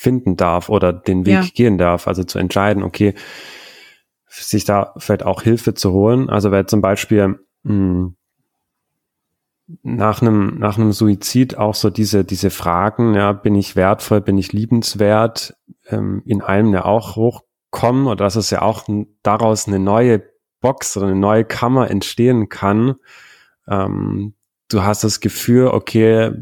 [0.00, 1.44] finden darf oder den Weg ja.
[1.52, 2.08] gehen darf.
[2.08, 3.12] Also zu entscheiden, okay,
[4.26, 6.30] sich da vielleicht auch Hilfe zu holen.
[6.30, 8.16] Also weil zum Beispiel mh, hm,
[9.82, 14.38] nach einem nach einem Suizid auch so diese diese Fragen, ja, bin ich wertvoll, bin
[14.38, 15.54] ich liebenswert,
[15.88, 18.84] ähm, in einem ja auch hochkommen oder dass es ja auch
[19.22, 20.22] daraus eine neue
[20.62, 22.94] Box oder eine neue Kammer entstehen kann,
[23.68, 24.32] ähm,
[24.70, 26.32] du hast das Gefühl, okay,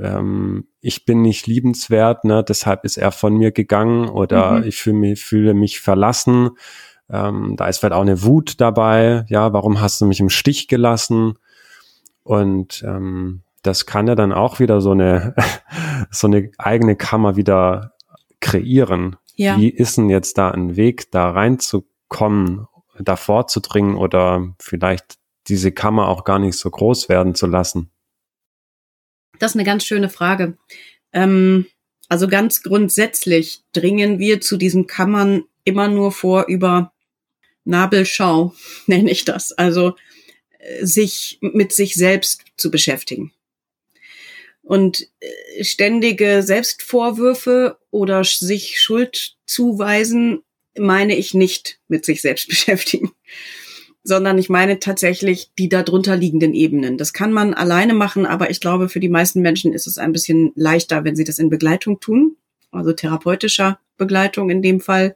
[0.00, 4.64] ähm, ich bin nicht liebenswert, ne, deshalb ist er von mir gegangen oder mhm.
[4.64, 6.50] ich fühle mich, fühle mich verlassen.
[7.08, 10.66] Ähm, da ist vielleicht auch eine Wut dabei, ja, warum hast du mich im Stich
[10.66, 11.38] gelassen?
[12.24, 15.34] Und ähm, das kann ja dann auch wieder so eine,
[16.10, 17.92] so eine eigene Kammer wieder
[18.40, 19.16] kreieren.
[19.36, 19.56] Ja.
[19.56, 22.66] Wie ist denn jetzt da ein Weg, da reinzukommen,
[22.98, 27.91] da vorzudringen oder vielleicht diese Kammer auch gar nicht so groß werden zu lassen?
[29.42, 30.56] Das ist eine ganz schöne Frage.
[31.12, 31.66] Ähm,
[32.08, 36.92] also ganz grundsätzlich dringen wir zu diesen Kammern immer nur vor über
[37.64, 38.54] Nabelschau,
[38.86, 39.50] nenne ich das.
[39.50, 39.96] Also
[40.60, 43.32] äh, sich mit sich selbst zu beschäftigen.
[44.62, 50.44] Und äh, ständige Selbstvorwürfe oder sich Schuld zuweisen,
[50.78, 53.10] meine ich nicht mit sich selbst beschäftigen
[54.04, 56.98] sondern ich meine tatsächlich die darunter liegenden Ebenen.
[56.98, 60.12] Das kann man alleine machen, aber ich glaube, für die meisten Menschen ist es ein
[60.12, 62.36] bisschen leichter, wenn sie das in Begleitung tun,
[62.72, 65.14] also therapeutischer Begleitung in dem Fall,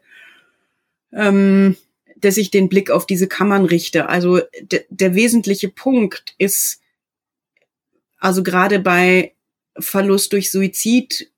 [1.12, 1.76] ähm,
[2.16, 4.08] dass ich den Blick auf diese Kammern richte.
[4.08, 4.40] Also
[4.90, 6.80] der wesentliche Punkt ist,
[8.18, 9.34] also gerade bei
[9.78, 11.30] Verlust durch Suizid,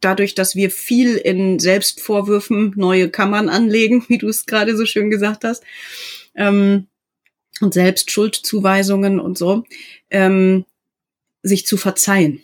[0.00, 5.10] dadurch, dass wir viel in Selbstvorwürfen neue Kammern anlegen, wie du es gerade so schön
[5.10, 5.62] gesagt hast,
[6.38, 6.86] ähm,
[7.60, 9.64] und selbst Schuldzuweisungen und so,
[10.10, 10.64] ähm,
[11.42, 12.40] sich zu verzeihen.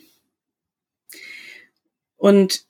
[2.17, 2.65] Und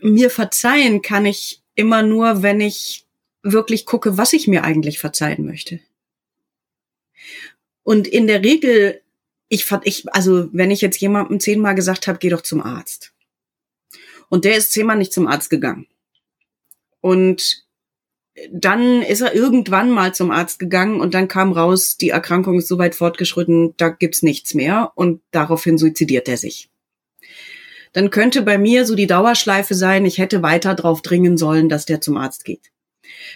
[0.00, 3.04] mir verzeihen kann ich immer nur, wenn ich
[3.42, 5.80] wirklich gucke, was ich mir eigentlich verzeihen möchte.
[7.82, 9.00] Und in der Regel,
[9.48, 13.12] ich, ich also wenn ich jetzt jemandem zehnmal gesagt habe, geh doch zum Arzt.
[14.28, 15.86] Und der ist zehnmal nicht zum Arzt gegangen.
[17.00, 17.67] Und
[18.52, 22.68] dann ist er irgendwann mal zum Arzt gegangen und dann kam raus, die Erkrankung ist
[22.68, 26.68] so weit fortgeschritten, da gibt's nichts mehr und daraufhin suizidiert er sich.
[27.92, 31.86] Dann könnte bei mir so die Dauerschleife sein, ich hätte weiter drauf dringen sollen, dass
[31.86, 32.70] der zum Arzt geht.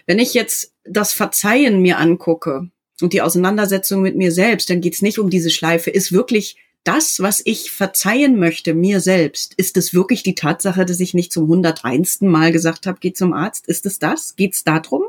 [0.06, 2.70] Wenn ich jetzt das Verzeihen mir angucke,
[3.02, 7.20] und die Auseinandersetzung mit mir selbst, dann geht's nicht um diese Schleife, ist wirklich das,
[7.20, 11.44] was ich verzeihen möchte, mir selbst, ist es wirklich die Tatsache, dass ich nicht zum
[11.44, 12.22] 101.
[12.22, 13.68] Mal gesagt habe, geh zum Arzt?
[13.68, 14.36] Ist es das?
[14.36, 15.04] Geht's darum?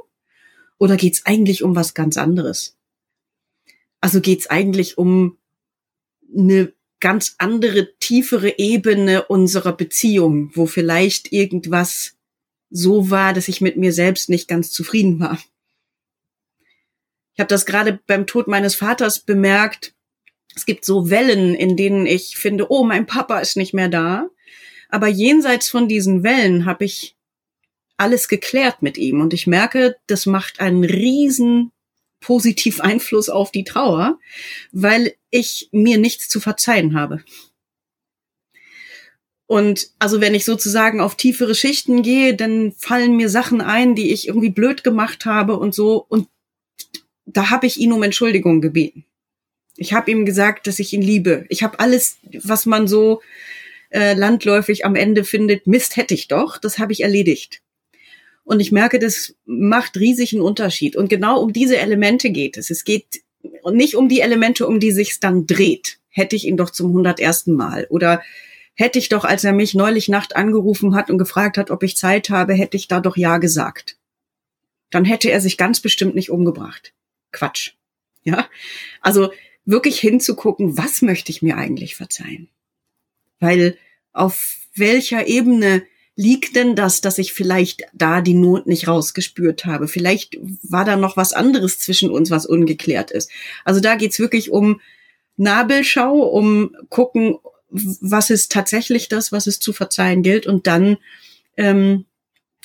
[0.78, 2.76] Oder geht's eigentlich um was ganz anderes?
[4.02, 5.38] Also geht's eigentlich um
[6.36, 12.16] eine ganz andere, tiefere Ebene unserer Beziehung, wo vielleicht irgendwas
[12.70, 15.38] so war, dass ich mit mir selbst nicht ganz zufrieden war.
[17.34, 19.94] Ich habe das gerade beim Tod meines Vaters bemerkt.
[20.56, 24.30] Es gibt so Wellen, in denen ich finde, oh, mein Papa ist nicht mehr da.
[24.90, 27.16] Aber jenseits von diesen Wellen habe ich
[27.98, 29.22] alles geklärt mit ihm.
[29.22, 31.72] Und ich merke, das macht einen riesen
[32.20, 34.20] positiv Einfluss auf die Trauer,
[34.72, 37.24] weil ich mir nichts zu verzeihen habe.
[39.46, 44.14] Und also wenn ich sozusagen auf tiefere Schichten gehe, dann fallen mir Sachen ein, die
[44.14, 46.06] ich irgendwie blöd gemacht habe und so.
[46.08, 46.28] Und
[47.26, 49.06] da habe ich ihn um Entschuldigung gebeten.
[49.76, 51.46] Ich habe ihm gesagt, dass ich ihn liebe.
[51.50, 53.22] Ich habe alles, was man so
[53.90, 57.62] äh, landläufig am Ende findet, Mist hätte ich doch, das habe ich erledigt.
[58.44, 60.96] Und ich merke, das macht riesigen Unterschied.
[60.96, 62.70] Und genau um diese Elemente geht es.
[62.70, 63.22] Es geht
[63.72, 66.00] nicht um die Elemente, um die sich's dann dreht.
[66.10, 67.48] Hätte ich ihn doch zum 101.
[67.48, 67.88] Mal.
[67.90, 68.22] Oder
[68.76, 71.96] hätte ich doch, als er mich neulich Nacht angerufen hat und gefragt hat, ob ich
[71.96, 73.98] Zeit habe, hätte ich da doch Ja gesagt.
[74.90, 76.94] Dann hätte er sich ganz bestimmt nicht umgebracht.
[77.32, 77.72] Quatsch.
[78.24, 78.48] Ja.
[79.02, 79.32] Also
[79.66, 82.50] wirklich hinzugucken, was möchte ich mir eigentlich verzeihen?
[83.40, 83.78] Weil
[84.12, 85.84] auf welcher Ebene
[86.16, 89.88] liegt denn das, dass ich vielleicht da die Not nicht rausgespürt habe?
[89.88, 93.32] Vielleicht war da noch was anderes zwischen uns, was ungeklärt ist.
[93.66, 94.82] Also da geht's wirklich um
[95.38, 97.38] Nabelschau, um gucken,
[97.70, 100.98] was ist tatsächlich das, was es zu verzeihen gilt und dann
[101.58, 102.06] ähm,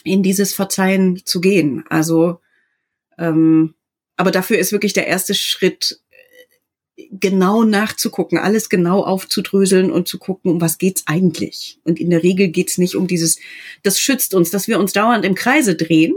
[0.04, 1.84] in dieses Verzeihen zu gehen.
[1.88, 2.40] Also,
[3.16, 3.74] ähm,
[4.16, 6.00] aber dafür ist wirklich der erste Schritt
[7.10, 11.80] genau nachzugucken, alles genau aufzudröseln und zu gucken, um was geht's eigentlich.
[11.84, 13.38] Und in der Regel geht's nicht um dieses,
[13.82, 16.14] das schützt uns, dass wir uns dauernd im Kreise drehen,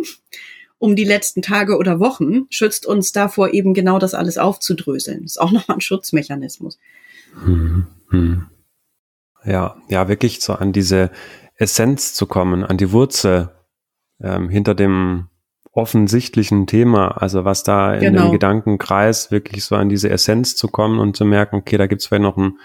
[0.77, 5.21] um die letzten Tage oder Wochen, schützt uns davor eben genau das alles aufzudröseln.
[5.23, 6.80] Das ist auch nochmal ein Schutzmechanismus.
[7.43, 8.47] Hm, hm.
[9.45, 11.12] Ja, ja, wirklich so an diese
[11.56, 13.49] Essenz zu kommen, an die Wurzel
[14.21, 15.27] ähm, hinter dem
[15.73, 18.23] offensichtlichen Thema, also was da in genau.
[18.23, 22.01] dem Gedankenkreis wirklich so an diese Essenz zu kommen und zu merken, okay, da gibt
[22.01, 22.60] es vielleicht noch ein,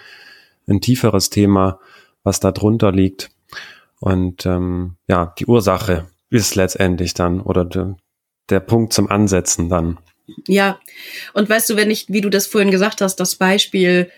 [0.66, 1.80] ein tieferes Thema,
[2.24, 3.30] was da drunter liegt.
[4.00, 7.94] Und ähm, ja, die Ursache ist letztendlich dann oder de,
[8.50, 9.98] der Punkt zum Ansetzen dann.
[10.48, 10.80] Ja,
[11.34, 14.10] und weißt du, wenn ich, wie du das vorhin gesagt hast, das Beispiel,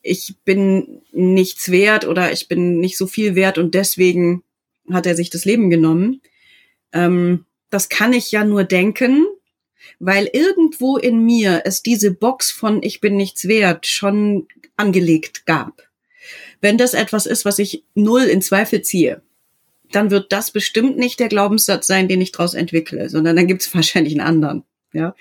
[0.00, 4.42] ich bin nichts wert oder ich bin nicht so viel wert und deswegen
[4.90, 6.22] hat er sich das Leben genommen.
[6.92, 9.26] Ähm, das kann ich ja nur denken,
[9.98, 15.82] weil irgendwo in mir es diese Box von ich bin nichts wert schon angelegt gab.
[16.60, 19.22] Wenn das etwas ist, was ich null in Zweifel ziehe,
[19.92, 23.62] dann wird das bestimmt nicht der Glaubenssatz sein, den ich daraus entwickle, sondern dann gibt
[23.62, 24.64] es wahrscheinlich einen anderen.
[24.92, 25.14] Ja.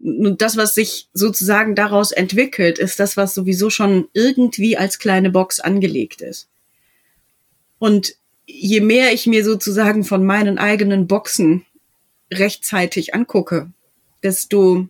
[0.00, 5.30] Und das, was sich sozusagen daraus entwickelt, ist das, was sowieso schon irgendwie als kleine
[5.30, 6.48] Box angelegt ist.
[7.80, 8.14] Und
[8.46, 11.64] je mehr ich mir sozusagen von meinen eigenen Boxen
[12.30, 13.70] rechtzeitig angucke,
[14.22, 14.88] desto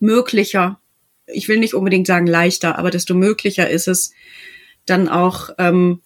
[0.00, 0.80] möglicher,
[1.26, 4.12] ich will nicht unbedingt sagen leichter, aber desto möglicher ist es,
[4.86, 6.00] dann auch ähm,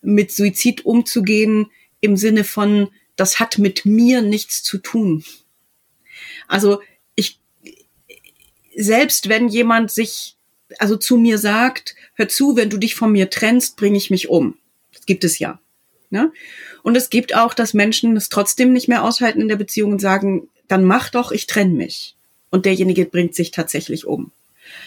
[0.00, 5.24] mit Suizid umzugehen im Sinne von, das hat mit mir nichts zu tun.
[6.48, 6.80] Also
[7.14, 7.40] ich,
[8.74, 10.36] selbst wenn jemand sich,
[10.78, 14.28] also zu mir sagt, hör zu, wenn du dich von mir trennst, bringe ich mich
[14.28, 14.58] um.
[14.92, 15.60] Das gibt es ja.
[16.14, 16.30] Ne?
[16.84, 20.00] Und es gibt auch, dass Menschen es trotzdem nicht mehr aushalten in der Beziehung und
[20.00, 22.14] sagen, dann mach doch, ich trenne mich.
[22.50, 24.30] Und derjenige bringt sich tatsächlich um.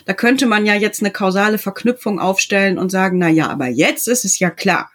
[0.05, 4.07] Da könnte man ja jetzt eine kausale Verknüpfung aufstellen und sagen, na ja, aber jetzt
[4.07, 4.89] ist es ja klar,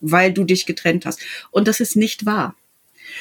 [0.00, 1.20] weil du dich getrennt hast.
[1.50, 2.54] Und das ist nicht wahr.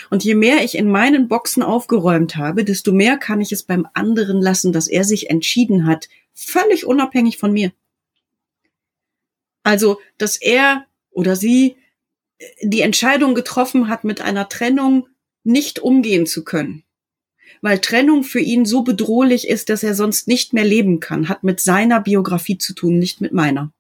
[0.10, 3.88] Und je mehr ich in meinen Boxen aufgeräumt habe, desto mehr kann ich es beim
[3.94, 7.72] anderen lassen, dass er sich entschieden hat, völlig unabhängig von mir.
[9.64, 11.78] Also, dass er oder sie
[12.62, 15.08] die Entscheidung getroffen hat, mit einer Trennung
[15.44, 16.84] nicht umgehen zu können.
[17.62, 21.44] Weil Trennung für ihn so bedrohlich ist, dass er sonst nicht mehr leben kann, hat
[21.44, 23.72] mit seiner Biografie zu tun, nicht mit meiner.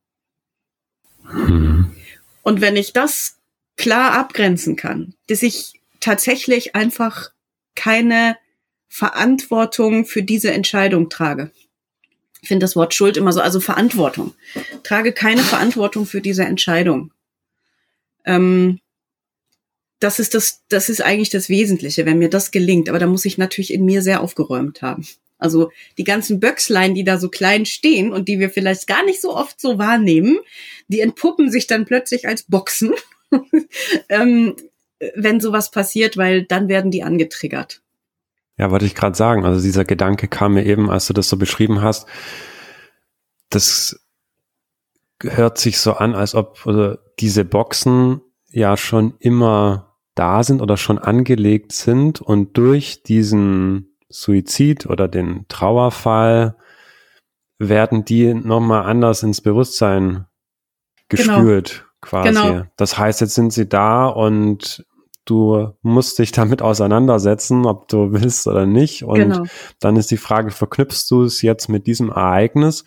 [1.32, 1.91] Mhm.
[2.41, 3.38] Und wenn ich das
[3.78, 7.32] klar abgrenzen kann, dass ich tatsächlich einfach
[7.76, 8.38] keine
[8.88, 11.51] Verantwortung für diese Entscheidung trage.
[12.41, 14.36] Ich finde das Wort Schuld immer so, also Verantwortung.
[14.84, 17.11] Trage keine Verantwortung für diese Entscheidung.
[18.26, 18.80] Ähm,
[19.99, 22.89] das ist das, das ist eigentlich das Wesentliche, wenn mir das gelingt.
[22.89, 25.07] Aber da muss ich natürlich in mir sehr aufgeräumt haben.
[25.38, 29.21] Also die ganzen Böckslein, die da so klein stehen und die wir vielleicht gar nicht
[29.21, 30.39] so oft so wahrnehmen,
[30.88, 32.93] die entpuppen sich dann plötzlich als Boxen,
[34.09, 34.55] ähm,
[35.15, 37.82] wenn sowas passiert, weil dann werden die angetriggert.
[38.57, 39.43] Ja, wollte ich gerade sagen.
[39.43, 42.07] Also dieser Gedanke kam mir eben, als du das so beschrieben hast.
[43.49, 43.99] Das
[45.22, 50.78] hört sich so an, als ob also diese Boxen ja schon immer da sind oder
[50.78, 56.55] schon angelegt sind und durch diesen Suizid oder den Trauerfall
[57.59, 60.26] werden die nochmal anders ins Bewusstsein
[61.09, 62.01] gespült genau.
[62.01, 62.30] quasi.
[62.30, 62.63] Genau.
[62.78, 64.86] Das heißt, jetzt sind sie da und
[65.26, 69.03] du musst dich damit auseinandersetzen, ob du willst oder nicht.
[69.03, 69.43] Und genau.
[69.80, 72.86] dann ist die Frage, verknüpfst du es jetzt mit diesem Ereignis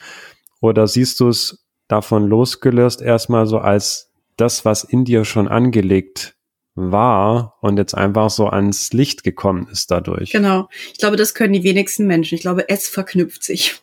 [0.60, 6.36] oder siehst du es davon losgelöst erstmal so als das, was in dir schon angelegt
[6.74, 10.30] war und jetzt einfach so ans Licht gekommen ist dadurch.
[10.30, 10.68] Genau.
[10.92, 12.36] Ich glaube, das können die wenigsten Menschen.
[12.36, 13.80] Ich glaube, es verknüpft sich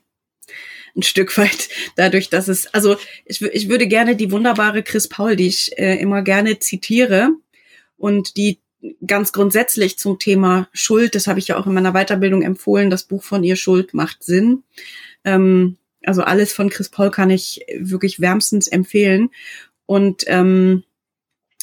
[0.95, 2.95] ein Stück weit dadurch, dass es, also
[3.25, 7.31] ich, ich würde gerne die wunderbare Chris Paul, die ich äh, immer gerne zitiere
[7.97, 8.59] und die
[9.05, 13.03] ganz grundsätzlich zum Thema Schuld, das habe ich ja auch in meiner Weiterbildung empfohlen, das
[13.03, 14.63] Buch von ihr Schuld macht Sinn.
[15.23, 19.29] Ähm, also alles von Chris Paul kann ich wirklich wärmstens empfehlen.
[19.85, 20.83] Und ähm,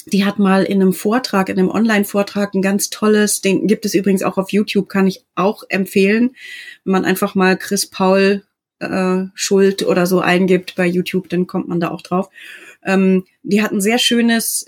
[0.07, 3.95] die hat mal in einem Vortrag, in einem Online-Vortrag ein ganz tolles, den gibt es
[3.95, 6.35] übrigens auch auf YouTube, kann ich auch empfehlen.
[6.85, 8.43] Wenn man einfach mal Chris Paul
[8.81, 12.31] äh, Schuld oder so eingibt bei YouTube, dann kommt man da auch drauf.
[12.85, 14.67] Ähm, die hat ein sehr schönes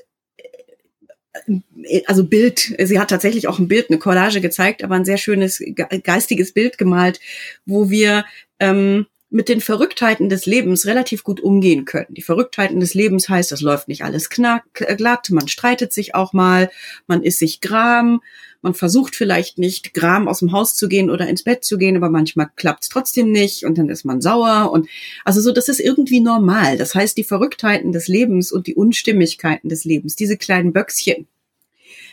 [1.47, 5.19] äh, also Bild, sie hat tatsächlich auch ein Bild, eine Collage gezeigt, aber ein sehr
[5.19, 5.63] schönes
[6.05, 7.21] geistiges Bild gemalt,
[7.67, 8.25] wo wir
[8.61, 12.15] ähm, mit den Verrücktheiten des Lebens relativ gut umgehen können.
[12.15, 16.33] Die Verrücktheiten des Lebens heißt, das läuft nicht alles knack, glatt, man streitet sich auch
[16.33, 16.71] mal,
[17.09, 18.23] man ist sich gram,
[18.63, 21.97] man versucht vielleicht nicht gram aus dem Haus zu gehen oder ins Bett zu gehen,
[21.97, 24.89] aber manchmal klappt es trotzdem nicht und dann ist man sauer und
[25.25, 26.79] also so, das ist irgendwie normal.
[26.79, 31.27] Das heißt, die Verrücktheiten des Lebens und die Unstimmigkeiten des Lebens, diese kleinen Böckschen,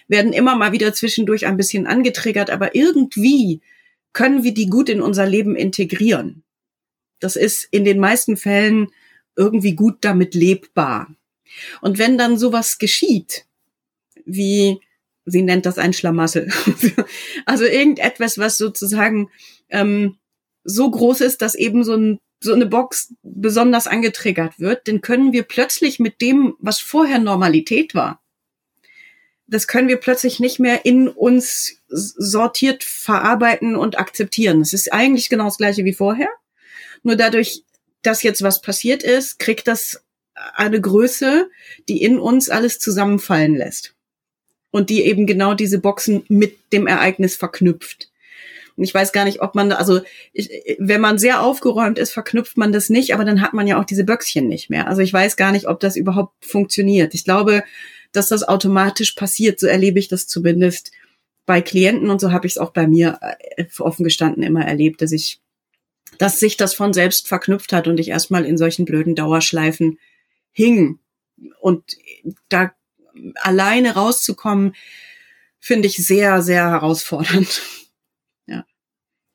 [0.08, 3.62] werden immer mal wieder zwischendurch ein bisschen angetriggert, aber irgendwie
[4.12, 6.42] können wir die gut in unser Leben integrieren.
[7.24, 8.90] Das ist in den meisten Fällen
[9.36, 11.14] irgendwie gut damit lebbar.
[11.82, 13.46] Und wenn dann sowas geschieht,
[14.26, 14.80] wie
[15.26, 16.52] sie nennt das ein Schlamassel,
[17.46, 19.30] also irgendetwas, was sozusagen
[19.70, 20.18] ähm,
[20.64, 25.32] so groß ist, dass eben so, ein, so eine Box besonders angetriggert wird, dann können
[25.32, 28.22] wir plötzlich mit dem, was vorher Normalität war,
[29.52, 34.62] das können wir plötzlich nicht mehr in uns sortiert verarbeiten und akzeptieren.
[34.62, 36.30] Es ist eigentlich genau das gleiche wie vorher.
[37.04, 37.64] Nur dadurch,
[38.02, 40.04] dass jetzt was passiert ist, kriegt das
[40.56, 41.50] eine Größe,
[41.88, 43.94] die in uns alles zusammenfallen lässt.
[44.72, 48.10] Und die eben genau diese Boxen mit dem Ereignis verknüpft.
[48.78, 50.00] Und ich weiß gar nicht, ob man, also
[50.32, 50.50] ich,
[50.80, 53.86] wenn man sehr aufgeräumt ist, verknüpft man das nicht, aber dann hat man ja auch
[53.86, 54.88] diese Böckchen nicht mehr.
[54.88, 57.14] Also ich weiß gar nicht, ob das überhaupt funktioniert.
[57.14, 57.64] Ich glaube,
[58.14, 59.60] dass das automatisch passiert.
[59.60, 60.92] So erlebe ich das zumindest
[61.46, 63.20] bei Klienten und so habe ich es auch bei mir
[63.58, 65.42] äh, offen gestanden immer erlebt, dass ich
[66.22, 69.98] dass sich das von selbst verknüpft hat und ich erstmal in solchen blöden Dauerschleifen
[70.52, 71.00] hing.
[71.60, 71.98] Und
[72.48, 72.74] da
[73.42, 74.76] alleine rauszukommen,
[75.60, 77.62] finde ich sehr, sehr herausfordernd.
[78.48, 78.66] Ja.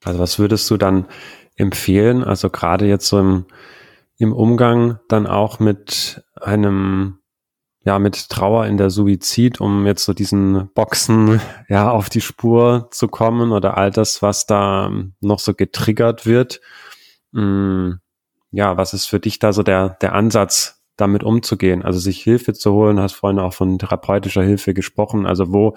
[0.04, 1.06] Also was würdest du dann
[1.54, 2.22] empfehlen?
[2.22, 3.46] Also gerade jetzt so im,
[4.18, 7.20] im Umgang dann auch mit einem
[7.86, 12.88] ja, mit Trauer in der Suizid, um jetzt so diesen Boxen ja auf die Spur
[12.90, 16.60] zu kommen oder all das, was da noch so getriggert wird.
[17.30, 17.92] Mm,
[18.50, 21.84] ja, was ist für dich da so der, der Ansatz, damit umzugehen?
[21.84, 25.24] Also sich Hilfe zu holen, hast vorhin auch von therapeutischer Hilfe gesprochen.
[25.24, 25.76] Also wo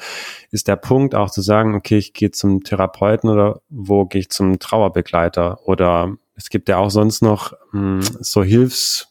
[0.50, 4.30] ist der Punkt auch zu sagen, okay, ich gehe zum Therapeuten oder wo gehe ich
[4.32, 5.60] zum Trauerbegleiter?
[5.68, 9.09] Oder es gibt ja auch sonst noch mh, mm, so Hilfs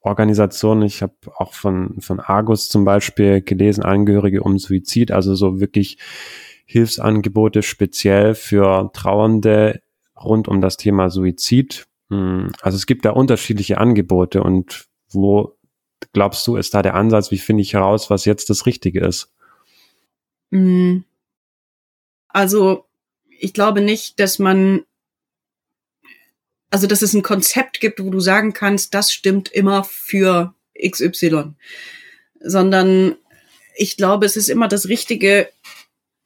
[0.00, 0.82] Organisationen.
[0.82, 5.98] Ich habe auch von, von Argus zum Beispiel gelesen, Angehörige um Suizid, also so wirklich
[6.64, 9.82] Hilfsangebote speziell für Trauernde
[10.16, 11.86] rund um das Thema Suizid.
[12.08, 15.56] Hm, also es gibt da unterschiedliche Angebote und wo
[16.12, 17.30] glaubst du, ist da der Ansatz?
[17.30, 19.32] Wie finde ich heraus, was jetzt das Richtige ist?
[20.50, 21.04] Hm.
[22.28, 22.86] Also
[23.38, 24.84] ich glaube nicht, dass man
[26.70, 31.52] also dass es ein Konzept gibt, wo du sagen kannst, das stimmt immer für XY,
[32.40, 33.16] sondern
[33.76, 35.48] ich glaube, es ist immer das Richtige,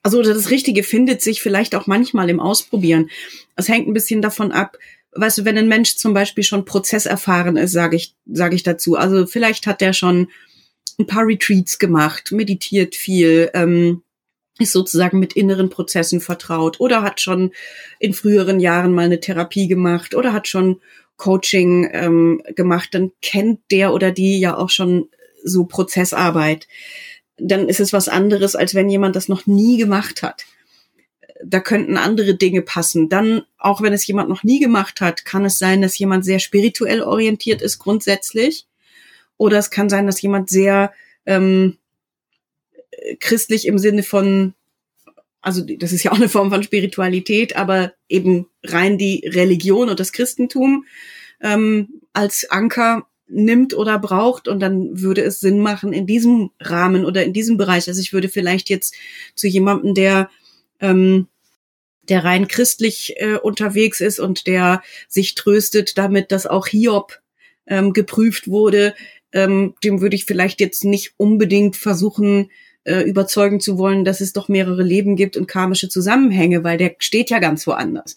[0.02, 3.10] also das Richtige findet sich vielleicht auch manchmal im Ausprobieren.
[3.56, 4.76] Es hängt ein bisschen davon ab,
[5.12, 8.96] weißt du, wenn ein Mensch zum Beispiel schon prozesserfahren ist, sage ich, sage ich dazu.
[8.96, 10.28] Also vielleicht hat der schon
[10.98, 14.02] ein paar Retreats gemacht, meditiert viel, ähm,
[14.58, 17.52] ist sozusagen mit inneren Prozessen vertraut oder hat schon
[17.98, 20.80] in früheren Jahren mal eine Therapie gemacht oder hat schon
[21.16, 25.08] Coaching ähm, gemacht, dann kennt der oder die ja auch schon
[25.44, 26.66] so Prozessarbeit.
[27.36, 30.44] Dann ist es was anderes, als wenn jemand das noch nie gemacht hat.
[31.44, 33.08] Da könnten andere Dinge passen.
[33.08, 36.38] Dann, auch wenn es jemand noch nie gemacht hat, kann es sein, dass jemand sehr
[36.38, 38.66] spirituell orientiert ist grundsätzlich.
[39.36, 40.92] Oder es kann sein, dass jemand sehr
[41.26, 41.76] ähm,
[43.20, 44.54] christlich im Sinne von,
[45.40, 50.00] also das ist ja auch eine Form von Spiritualität, aber eben rein die Religion und
[50.00, 50.84] das Christentum
[51.40, 57.04] ähm, als Anker nimmt oder braucht und dann würde es Sinn machen in diesem Rahmen
[57.04, 57.88] oder in diesem Bereich.
[57.88, 58.94] Also ich würde vielleicht jetzt
[59.34, 60.30] zu jemandem, der
[60.80, 61.28] ähm,
[62.08, 67.20] der rein christlich äh, unterwegs ist und der sich tröstet damit, dass auch Hiob
[67.66, 68.94] ähm, geprüft wurde,
[69.32, 72.50] ähm, dem würde ich vielleicht jetzt nicht unbedingt versuchen,
[72.84, 76.94] äh, überzeugen zu wollen, dass es doch mehrere Leben gibt und karmische Zusammenhänge, weil der
[76.98, 78.14] steht ja ganz woanders.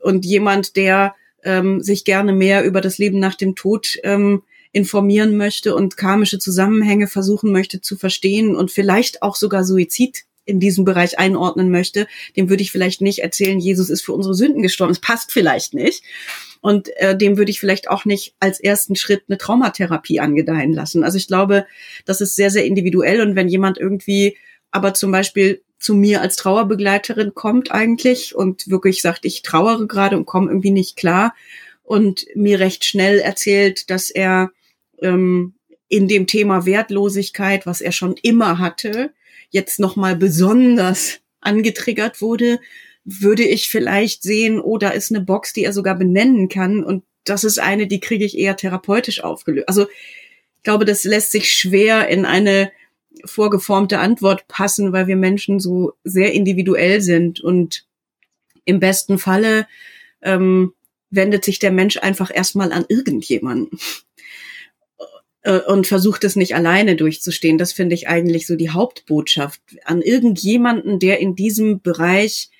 [0.00, 4.42] Und jemand, der ähm, sich gerne mehr über das Leben nach dem Tod ähm,
[4.72, 10.60] informieren möchte und karmische Zusammenhänge versuchen möchte zu verstehen und vielleicht auch sogar Suizid in
[10.60, 14.62] diesem Bereich einordnen möchte, dem würde ich vielleicht nicht erzählen, Jesus ist für unsere Sünden
[14.62, 14.92] gestorben.
[14.92, 16.02] Es passt vielleicht nicht.
[16.60, 21.04] Und äh, dem würde ich vielleicht auch nicht als ersten Schritt eine Traumatherapie angedeihen lassen.
[21.04, 21.66] Also ich glaube,
[22.04, 23.20] das ist sehr, sehr individuell.
[23.22, 24.36] Und wenn jemand irgendwie
[24.70, 30.16] aber zum Beispiel zu mir als Trauerbegleiterin kommt eigentlich und wirklich sagt, ich trauere gerade
[30.16, 31.34] und komme irgendwie nicht klar
[31.82, 34.50] und mir recht schnell erzählt, dass er
[35.00, 35.54] ähm,
[35.88, 39.12] in dem Thema Wertlosigkeit, was er schon immer hatte,
[39.48, 42.60] jetzt nochmal besonders angetriggert wurde,
[43.04, 47.04] würde ich vielleicht sehen, oh, da ist eine Box, die er sogar benennen kann und
[47.24, 49.68] das ist eine, die kriege ich eher therapeutisch aufgelöst.
[49.68, 52.70] Also ich glaube, das lässt sich schwer in eine
[53.24, 57.86] vorgeformte Antwort passen, weil wir Menschen so sehr individuell sind und
[58.64, 59.66] im besten Falle
[60.22, 60.74] ähm,
[61.10, 63.78] wendet sich der Mensch einfach erstmal an irgendjemanden
[65.42, 67.58] äh, und versucht es nicht alleine durchzustehen.
[67.58, 69.60] Das finde ich eigentlich so die Hauptbotschaft.
[69.84, 72.50] An irgendjemanden, der in diesem Bereich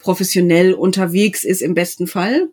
[0.00, 2.48] professionell unterwegs ist im besten Fall,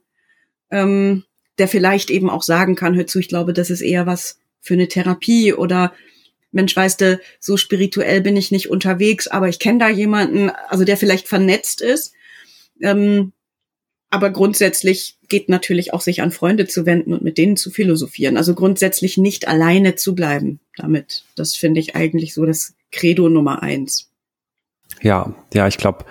[0.69, 1.23] ähm,
[1.57, 4.75] der vielleicht eben auch sagen kann, hör zu, ich glaube, das ist eher was für
[4.75, 5.93] eine Therapie oder
[6.51, 10.85] Mensch, weißt du, so spirituell bin ich nicht unterwegs, aber ich kenne da jemanden, also
[10.85, 12.13] der vielleicht vernetzt ist.
[12.81, 13.33] Ähm,
[14.09, 18.37] aber grundsätzlich geht natürlich auch sich an Freunde zu wenden und mit denen zu philosophieren.
[18.37, 21.25] Also grundsätzlich nicht alleine zu bleiben damit.
[21.35, 24.09] Das finde ich eigentlich so das Credo Nummer eins.
[25.01, 26.05] Ja, ja, ich glaube,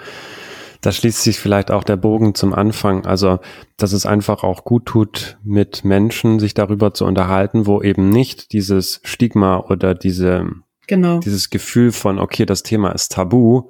[0.87, 3.07] da schließt sich vielleicht auch der Bogen zum Anfang.
[3.07, 3.41] Also,
[3.76, 8.53] dass es einfach auch gut tut, mit Menschen sich darüber zu unterhalten, wo eben nicht
[8.53, 10.49] dieses Stigma oder diese,
[10.87, 11.18] genau.
[11.18, 13.68] dieses Gefühl von, okay, das Thema ist tabu,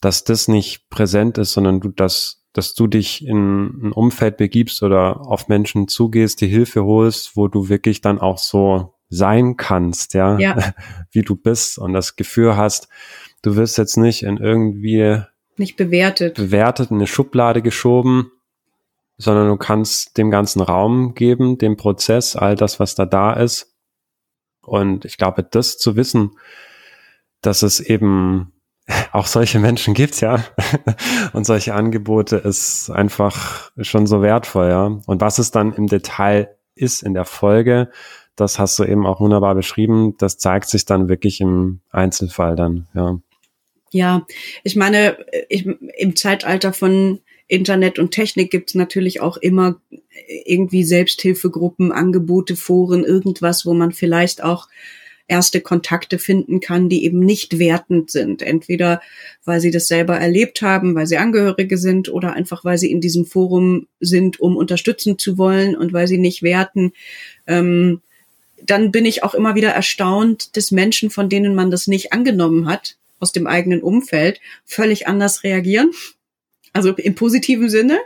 [0.00, 4.84] dass das nicht präsent ist, sondern du das, dass du dich in ein Umfeld begibst
[4.84, 10.14] oder auf Menschen zugehst, die Hilfe holst, wo du wirklich dann auch so sein kannst,
[10.14, 10.72] ja, ja.
[11.10, 12.86] wie du bist und das Gefühl hast,
[13.42, 15.20] du wirst jetzt nicht in irgendwie
[15.58, 16.34] nicht bewertet.
[16.34, 18.30] Bewertet, in eine Schublade geschoben,
[19.16, 23.74] sondern du kannst dem ganzen Raum geben, dem Prozess, all das, was da da ist.
[24.62, 26.32] Und ich glaube, das zu wissen,
[27.42, 28.52] dass es eben
[29.12, 30.44] auch solche Menschen gibt, ja,
[31.32, 34.86] und solche Angebote ist einfach schon so wertvoll, ja.
[35.06, 37.90] Und was es dann im Detail ist in der Folge,
[38.36, 42.86] das hast du eben auch wunderbar beschrieben, das zeigt sich dann wirklich im Einzelfall dann,
[42.94, 43.18] ja.
[43.90, 44.26] Ja,
[44.64, 45.16] ich meine,
[45.48, 45.66] ich,
[45.96, 49.80] im Zeitalter von Internet und Technik gibt es natürlich auch immer
[50.44, 54.68] irgendwie Selbsthilfegruppen, Angebote, Foren, irgendwas, wo man vielleicht auch
[55.28, 58.42] erste Kontakte finden kann, die eben nicht wertend sind.
[58.42, 59.00] Entweder
[59.44, 63.00] weil sie das selber erlebt haben, weil sie Angehörige sind oder einfach weil sie in
[63.00, 66.92] diesem Forum sind, um unterstützen zu wollen und weil sie nicht werten.
[67.46, 68.00] Ähm,
[68.62, 72.66] dann bin ich auch immer wieder erstaunt, dass Menschen, von denen man das nicht angenommen
[72.68, 75.90] hat, aus dem eigenen Umfeld völlig anders reagieren.
[76.72, 77.98] Also im positiven Sinne.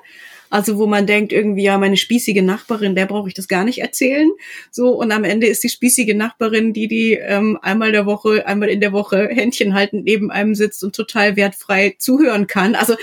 [0.53, 3.79] Also wo man denkt irgendwie, ja, meine spießige Nachbarin, der brauche ich das gar nicht
[3.79, 4.31] erzählen.
[4.71, 8.69] So, und am Ende ist die spießige Nachbarin, die, die ähm, einmal der Woche, einmal
[8.69, 12.75] in der Woche Händchen haltend neben einem sitzt und total wertfrei zuhören kann.
[12.75, 12.97] Also,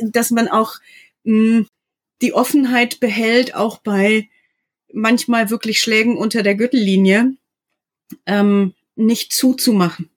[0.00, 0.78] dass man auch
[1.22, 1.66] mh,
[2.20, 4.28] die Offenheit behält, auch bei
[4.92, 7.34] manchmal wirklich Schlägen unter der Gürtellinie,
[8.26, 10.10] ähm, nicht zuzumachen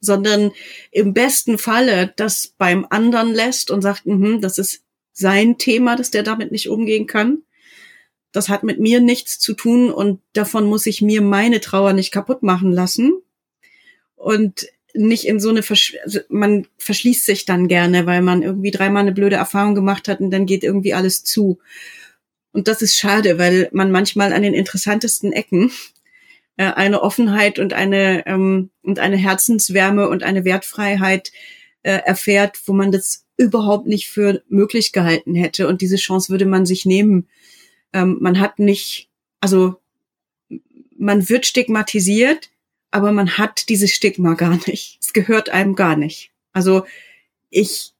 [0.00, 0.52] sondern
[0.90, 4.82] im besten Falle das beim anderen lässt und sagt, mh, das ist
[5.12, 7.42] sein Thema, dass der damit nicht umgehen kann.
[8.32, 12.12] Das hat mit mir nichts zu tun und davon muss ich mir meine Trauer nicht
[12.12, 13.22] kaputt machen lassen.
[14.14, 18.70] Und nicht in so eine, Versch also man verschließt sich dann gerne, weil man irgendwie
[18.70, 21.58] dreimal eine blöde Erfahrung gemacht hat und dann geht irgendwie alles zu.
[22.52, 25.70] Und das ist schade, weil man manchmal an den interessantesten Ecken
[26.58, 31.32] äh, eine Offenheit und eine ähm, und eine Herzenswärme und eine Wertfreiheit
[31.82, 35.68] äh, erfährt, wo man das überhaupt nicht für möglich gehalten hätte.
[35.68, 37.28] Und diese Chance würde man sich nehmen.
[37.92, 39.08] Ähm, man hat nicht,
[39.40, 39.76] also
[40.98, 42.50] man wird stigmatisiert,
[42.90, 44.98] aber man hat dieses Stigma gar nicht.
[45.00, 46.32] Es gehört einem gar nicht.
[46.52, 46.84] Also
[47.50, 47.92] ich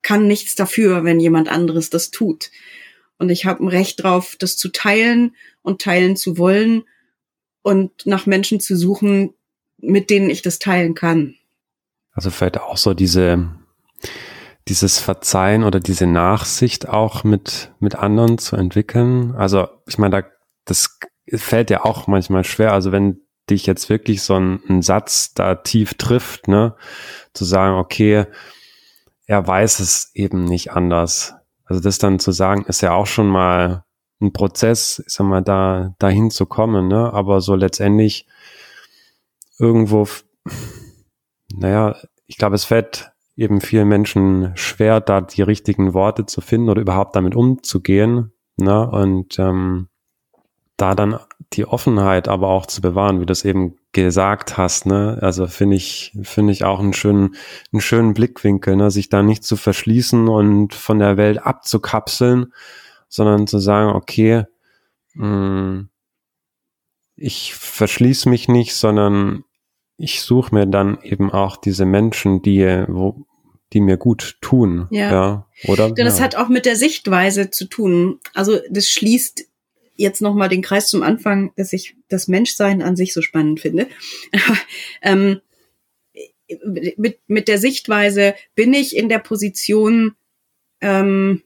[0.00, 2.50] kann nichts dafür, wenn jemand anderes das tut.
[3.18, 6.84] Und ich habe ein Recht drauf, das zu teilen und teilen zu wollen
[7.62, 9.34] und nach Menschen zu suchen,
[9.78, 11.34] mit denen ich das teilen kann.
[12.12, 13.50] Also vielleicht auch so diese,
[14.68, 19.34] dieses Verzeihen oder diese Nachsicht auch mit, mit anderen zu entwickeln.
[19.34, 20.28] Also ich meine, da,
[20.64, 20.98] das
[21.34, 22.72] fällt ja auch manchmal schwer.
[22.72, 26.76] Also wenn dich jetzt wirklich so ein, ein Satz da tief trifft, ne,
[27.32, 28.26] zu sagen, okay,
[29.26, 31.34] er weiß es eben nicht anders.
[31.64, 33.84] Also das dann zu sagen, ist ja auch schon mal
[34.22, 37.12] ein Prozess, ich sag mal, da dahin zu kommen, ne?
[37.12, 38.26] Aber so letztendlich
[39.58, 40.08] irgendwo,
[41.54, 41.96] naja,
[42.26, 46.80] ich glaube, es fällt eben vielen Menschen schwer, da die richtigen Worte zu finden oder
[46.82, 48.32] überhaupt damit umzugehen.
[48.56, 48.88] Ne?
[48.88, 49.88] Und ähm,
[50.76, 51.18] da dann
[51.52, 55.18] die Offenheit aber auch zu bewahren, wie du es eben gesagt hast, ne?
[55.20, 57.34] Also finde ich, finde ich auch einen schönen,
[57.72, 58.90] einen schönen Blickwinkel, ne?
[58.90, 62.52] Sich da nicht zu verschließen und von der Welt abzukapseln,
[63.12, 64.44] sondern zu sagen, okay,
[65.14, 65.88] mh, hm,
[67.14, 69.44] ich verschließe mich nicht, sondern
[69.98, 73.26] ich suche mir dann eben auch diese Menschen, die, wo,
[73.74, 74.88] die mir gut tun.
[74.90, 75.12] Ja.
[75.12, 75.90] ja oder?
[75.90, 76.24] Das ja.
[76.24, 78.18] hat auch mit der Sichtweise zu tun.
[78.32, 79.44] Also das schließt
[79.94, 83.88] jetzt nochmal den Kreis zum Anfang, dass ich das Menschsein an sich so spannend finde.
[85.02, 85.42] ähm,
[86.96, 90.16] mit, mit der Sichtweise bin ich in der Position,
[90.80, 91.42] ähm,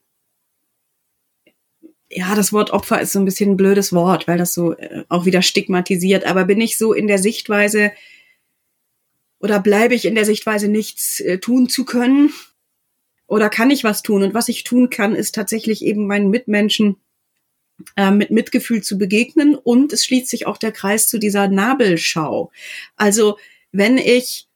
[2.10, 5.04] ja, das Wort Opfer ist so ein bisschen ein blödes Wort, weil das so äh,
[5.08, 7.92] auch wieder stigmatisiert, aber bin ich so in der Sichtweise
[9.40, 12.32] oder bleibe ich in der Sichtweise nichts äh, tun zu können?
[13.26, 14.22] Oder kann ich was tun?
[14.22, 16.96] Und was ich tun kann, ist tatsächlich eben meinen Mitmenschen
[17.96, 22.50] äh, mit Mitgefühl zu begegnen und es schließt sich auch der Kreis zu dieser Nabelschau.
[22.96, 23.36] Also
[23.72, 24.48] wenn ich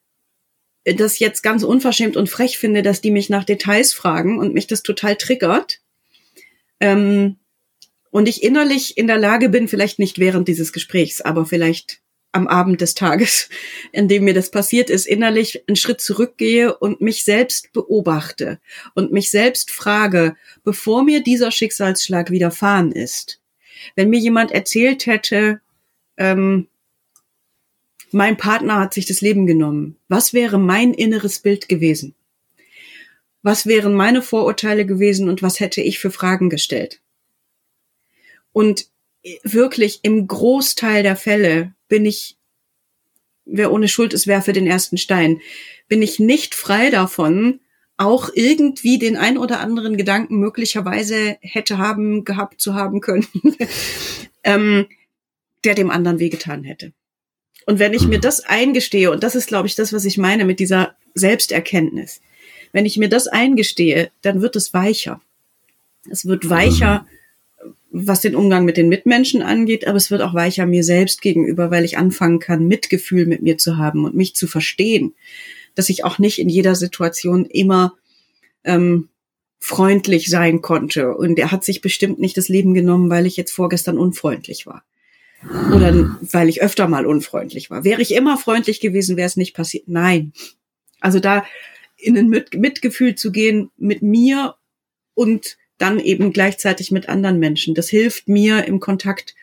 [0.84, 4.66] das jetzt ganz unverschämt und frech finde, dass die mich nach Details fragen und mich
[4.66, 5.80] das total triggert,
[6.80, 7.36] ähm,
[8.10, 12.00] und ich innerlich in der Lage bin, vielleicht nicht während dieses Gesprächs, aber vielleicht
[12.32, 13.48] am Abend des Tages,
[13.92, 18.60] in dem mir das passiert ist, innerlich einen Schritt zurückgehe und mich selbst beobachte
[18.94, 23.40] und mich selbst frage, bevor mir dieser Schicksalsschlag widerfahren ist,
[23.96, 25.60] wenn mir jemand erzählt hätte,
[26.16, 26.68] ähm,
[28.12, 32.14] mein Partner hat sich das Leben genommen, was wäre mein inneres Bild gewesen?
[33.42, 37.00] Was wären meine Vorurteile gewesen und was hätte ich für Fragen gestellt?
[38.52, 38.86] Und
[39.42, 42.36] wirklich im Großteil der Fälle bin ich,
[43.44, 45.40] wer ohne Schuld ist, werfe den ersten Stein,
[45.88, 47.60] bin ich nicht frei davon,
[47.96, 53.26] auch irgendwie den ein oder anderen Gedanken möglicherweise hätte haben, gehabt zu haben können,
[54.44, 54.86] ähm,
[55.64, 56.92] der dem anderen wehgetan hätte.
[57.66, 58.22] Und wenn ich mir mhm.
[58.22, 62.22] das eingestehe, und das ist, glaube ich, das, was ich meine mit dieser Selbsterkenntnis,
[62.72, 65.20] wenn ich mir das eingestehe, dann wird es weicher.
[66.08, 67.06] Es wird weicher,
[67.90, 71.70] was den Umgang mit den Mitmenschen angeht, aber es wird auch weicher mir selbst gegenüber,
[71.70, 75.14] weil ich anfangen kann, Mitgefühl mit mir zu haben und mich zu verstehen,
[75.74, 77.94] dass ich auch nicht in jeder Situation immer
[78.64, 79.08] ähm,
[79.58, 81.14] freundlich sein konnte.
[81.14, 84.84] Und er hat sich bestimmt nicht das Leben genommen, weil ich jetzt vorgestern unfreundlich war.
[85.74, 87.82] Oder weil ich öfter mal unfreundlich war.
[87.82, 89.88] Wäre ich immer freundlich gewesen, wäre es nicht passiert.
[89.88, 90.32] Nein.
[91.00, 91.44] Also da
[92.00, 94.56] in ein Mitgefühl zu gehen mit mir
[95.14, 97.74] und dann eben gleichzeitig mit anderen Menschen.
[97.74, 99.34] Das hilft mir im Kontakt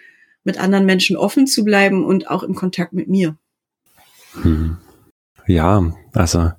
[0.44, 3.36] mit anderen Menschen offen zu bleiben und auch im Kontakt mit mir.
[4.42, 4.78] Hm.
[5.48, 6.52] Ja, also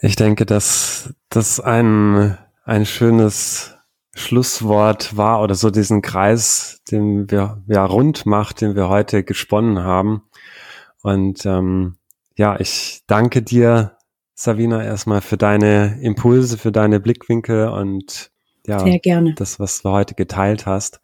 [0.00, 3.74] ich denke, dass das ein, ein schönes
[4.14, 9.82] Schlusswort war oder so diesen Kreis, den wir ja rund macht, den wir heute gesponnen
[9.82, 10.22] haben.
[11.02, 11.96] Und ähm,
[12.36, 13.96] ja, ich danke dir,
[14.40, 18.30] Savina, erstmal für deine Impulse, für deine Blickwinkel und
[18.66, 18.82] ja,
[19.34, 21.02] das, was du heute geteilt hast.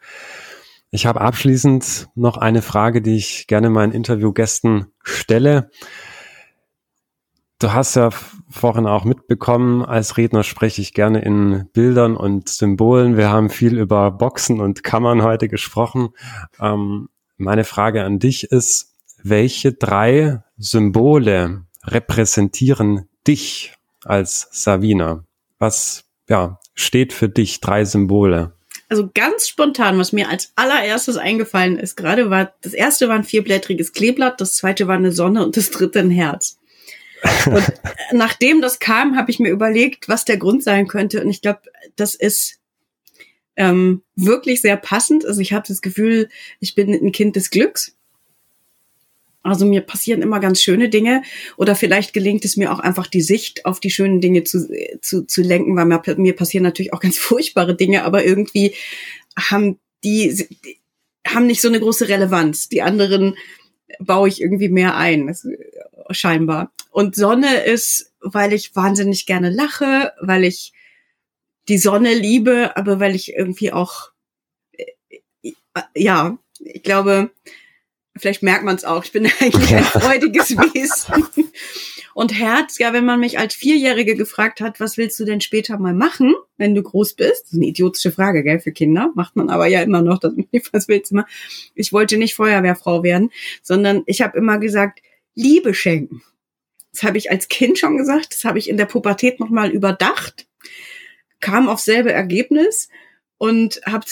[0.90, 5.70] Ich habe abschließend noch eine Frage, die ich gerne meinen Interviewgästen stelle.
[7.58, 8.08] Du hast ja
[8.48, 13.18] vorhin auch mitbekommen, als Redner spreche ich gerne in Bildern und Symbolen.
[13.18, 16.08] Wir haben viel über Boxen und Kammern heute gesprochen.
[16.58, 23.72] Ähm, meine Frage an dich ist, welche drei Symbole repräsentieren dich
[24.04, 25.24] als Savina?
[25.58, 28.52] Was ja, steht für dich drei Symbole?
[28.88, 33.24] Also ganz spontan, was mir als allererstes eingefallen ist, gerade war, das erste war ein
[33.24, 36.58] vierblättriges Kleeblatt, das zweite war eine Sonne und das dritte ein Herz.
[37.46, 37.72] Und
[38.12, 41.22] nachdem das kam, habe ich mir überlegt, was der Grund sein könnte.
[41.22, 41.62] Und ich glaube,
[41.96, 42.60] das ist
[43.56, 45.26] ähm, wirklich sehr passend.
[45.26, 46.28] Also ich habe das Gefühl,
[46.60, 47.96] ich bin ein Kind des Glücks.
[49.46, 51.22] Also mir passieren immer ganz schöne Dinge
[51.56, 54.68] oder vielleicht gelingt es mir auch einfach die Sicht auf die schönen Dinge zu,
[55.00, 58.74] zu, zu lenken, weil mir, mir passieren natürlich auch ganz furchtbare Dinge, aber irgendwie
[59.38, 60.78] haben die, die
[61.26, 62.68] haben nicht so eine große Relevanz.
[62.68, 63.36] Die anderen
[63.98, 65.34] baue ich irgendwie mehr ein,
[66.10, 66.72] scheinbar.
[66.90, 70.72] Und Sonne ist, weil ich wahnsinnig gerne lache, weil ich
[71.68, 74.10] die Sonne liebe, aber weil ich irgendwie auch,
[74.72, 77.30] äh, ja, ich glaube,
[78.18, 81.28] vielleicht merkt man es auch, ich bin eigentlich ein freudiges Wesen.
[82.14, 85.78] Und Herz, ja, wenn man mich als Vierjährige gefragt hat, was willst du denn später
[85.78, 87.44] mal machen, wenn du groß bist?
[87.44, 89.12] Das ist eine idiotische Frage, gell, für Kinder.
[89.14, 90.32] Macht man aber ja immer noch, das,
[90.72, 91.26] was willst du mal?
[91.74, 93.30] Ich wollte nicht Feuerwehrfrau werden,
[93.62, 95.00] sondern ich habe immer gesagt,
[95.34, 96.22] Liebe schenken.
[96.92, 100.46] Das habe ich als Kind schon gesagt, das habe ich in der Pubertät nochmal überdacht,
[101.40, 102.88] kam auf selbe Ergebnis
[103.36, 104.06] und habe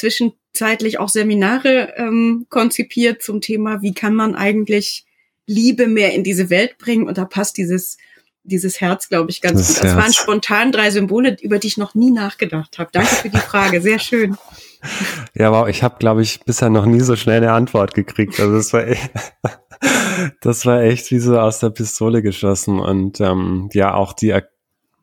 [0.55, 5.05] zwischenzeitlich auch Seminare ähm, konzipiert zum Thema, wie kann man eigentlich
[5.47, 7.07] Liebe mehr in diese Welt bringen.
[7.07, 7.99] Und da passt dieses
[8.47, 9.85] dieses Herz, glaube ich, ganz das gut.
[9.85, 12.91] Das waren spontan drei Symbole, über die ich noch nie nachgedacht habe.
[12.93, 14.37] Danke für die Frage, sehr schön.
[15.35, 18.39] Ja, wow, ich habe, glaube ich, bisher noch nie so schnell eine Antwort gekriegt.
[18.39, 19.11] Also das war echt,
[20.43, 22.81] das war echt wie so aus der Pistole geschossen.
[22.81, 24.39] Und ähm, ja, auch die,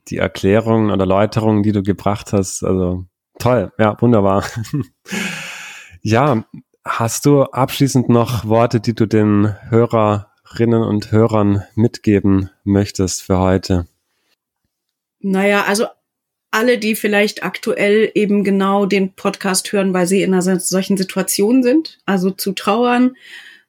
[0.08, 3.08] die Erklärungen oder Erläuterungen, die du gebracht hast, also
[3.42, 4.46] toll, ja, wunderbar.
[6.02, 6.46] ja,
[6.86, 13.88] hast du abschließend noch Worte, die du den Hörerinnen und Hörern mitgeben möchtest für heute?
[15.20, 15.88] Naja, also
[16.52, 21.64] alle, die vielleicht aktuell eben genau den Podcast hören, weil sie in einer solchen Situation
[21.64, 23.16] sind, also zu trauern,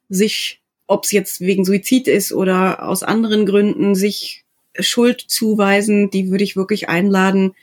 [0.09, 4.43] sich, ob es jetzt wegen Suizid ist oder aus anderen Gründen, sich
[4.77, 7.55] Schuld zuweisen, die würde ich wirklich einladen,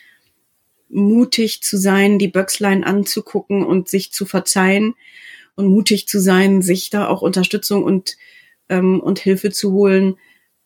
[0.91, 4.95] mutig zu sein, die Böckslein anzugucken und sich zu verzeihen
[5.55, 8.17] und mutig zu sein, sich da auch Unterstützung und,
[8.69, 10.17] ähm, und Hilfe zu holen.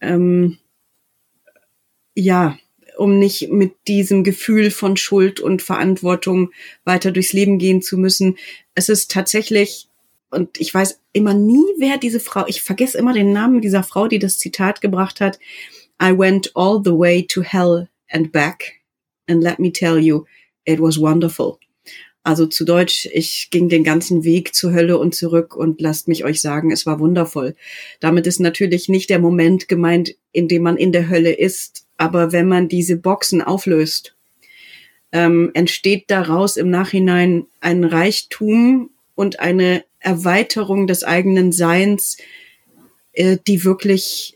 [0.01, 0.59] Ähm,
[2.15, 2.57] ja,
[2.97, 6.53] um nicht mit diesem Gefühl von Schuld und Verantwortung
[6.85, 8.37] weiter durchs Leben gehen zu müssen.
[8.75, 9.89] Es ist tatsächlich,
[10.31, 14.07] und ich weiß immer nie, wer diese Frau, ich vergesse immer den Namen dieser Frau,
[14.07, 15.39] die das Zitat gebracht hat.
[16.01, 18.84] I went all the way to hell and back
[19.29, 20.25] and let me tell you,
[20.65, 21.59] it was wonderful.
[22.23, 26.25] Also zu Deutsch, ich ging den ganzen Weg zur Hölle und zurück und lasst mich
[26.25, 27.55] euch sagen, es war wundervoll.
[28.01, 32.33] Damit ist natürlich nicht der Moment gemeint, in dem man in der Hölle ist, aber
[32.33, 34.17] wenn man diese Boxen auflöst,
[35.13, 42.17] ähm, entsteht daraus im Nachhinein ein Reichtum und eine Erweiterung des eigenen Seins,
[43.13, 44.35] äh, die wirklich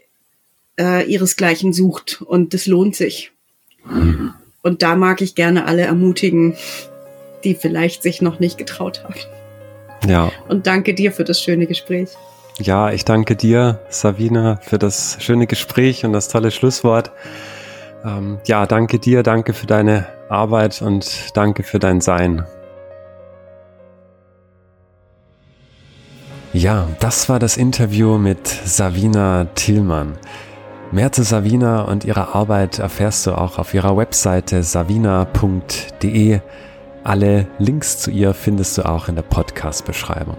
[0.78, 2.22] äh, ihresgleichen sucht.
[2.22, 3.32] Und das lohnt sich.
[4.68, 6.54] Und da mag ich gerne alle ermutigen,
[7.42, 9.14] die vielleicht sich noch nicht getraut haben.
[10.06, 10.30] Ja.
[10.46, 12.10] Und danke dir für das schöne Gespräch.
[12.58, 17.12] Ja, ich danke dir, Savina, für das schöne Gespräch und das tolle Schlusswort.
[18.04, 22.44] Ähm, ja, danke dir, danke für deine Arbeit und danke für dein Sein.
[26.52, 30.18] Ja, das war das Interview mit Savina Tillmann.
[30.91, 36.41] Mehr zu Savina und ihrer Arbeit erfährst du auch auf ihrer Webseite savina.de.
[37.05, 40.39] Alle Links zu ihr findest du auch in der Podcast-Beschreibung.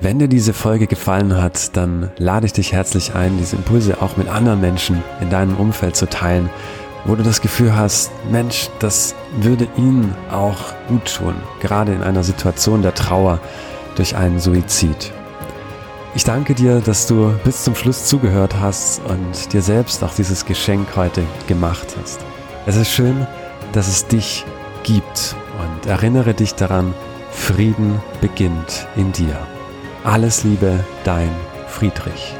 [0.00, 4.16] Wenn dir diese Folge gefallen hat, dann lade ich dich herzlich ein, diese Impulse auch
[4.16, 6.50] mit anderen Menschen in deinem Umfeld zu teilen,
[7.04, 12.24] wo du das Gefühl hast, Mensch, das würde ihnen auch gut tun, gerade in einer
[12.24, 13.38] Situation der Trauer
[13.94, 15.12] durch einen Suizid.
[16.14, 20.44] Ich danke dir, dass du bis zum Schluss zugehört hast und dir selbst auch dieses
[20.44, 22.20] Geschenk heute gemacht hast.
[22.66, 23.26] Es ist schön,
[23.72, 24.44] dass es dich
[24.82, 26.94] gibt und erinnere dich daran,
[27.30, 29.38] Frieden beginnt in dir.
[30.02, 31.30] Alles Liebe, dein
[31.68, 32.34] Friedrich.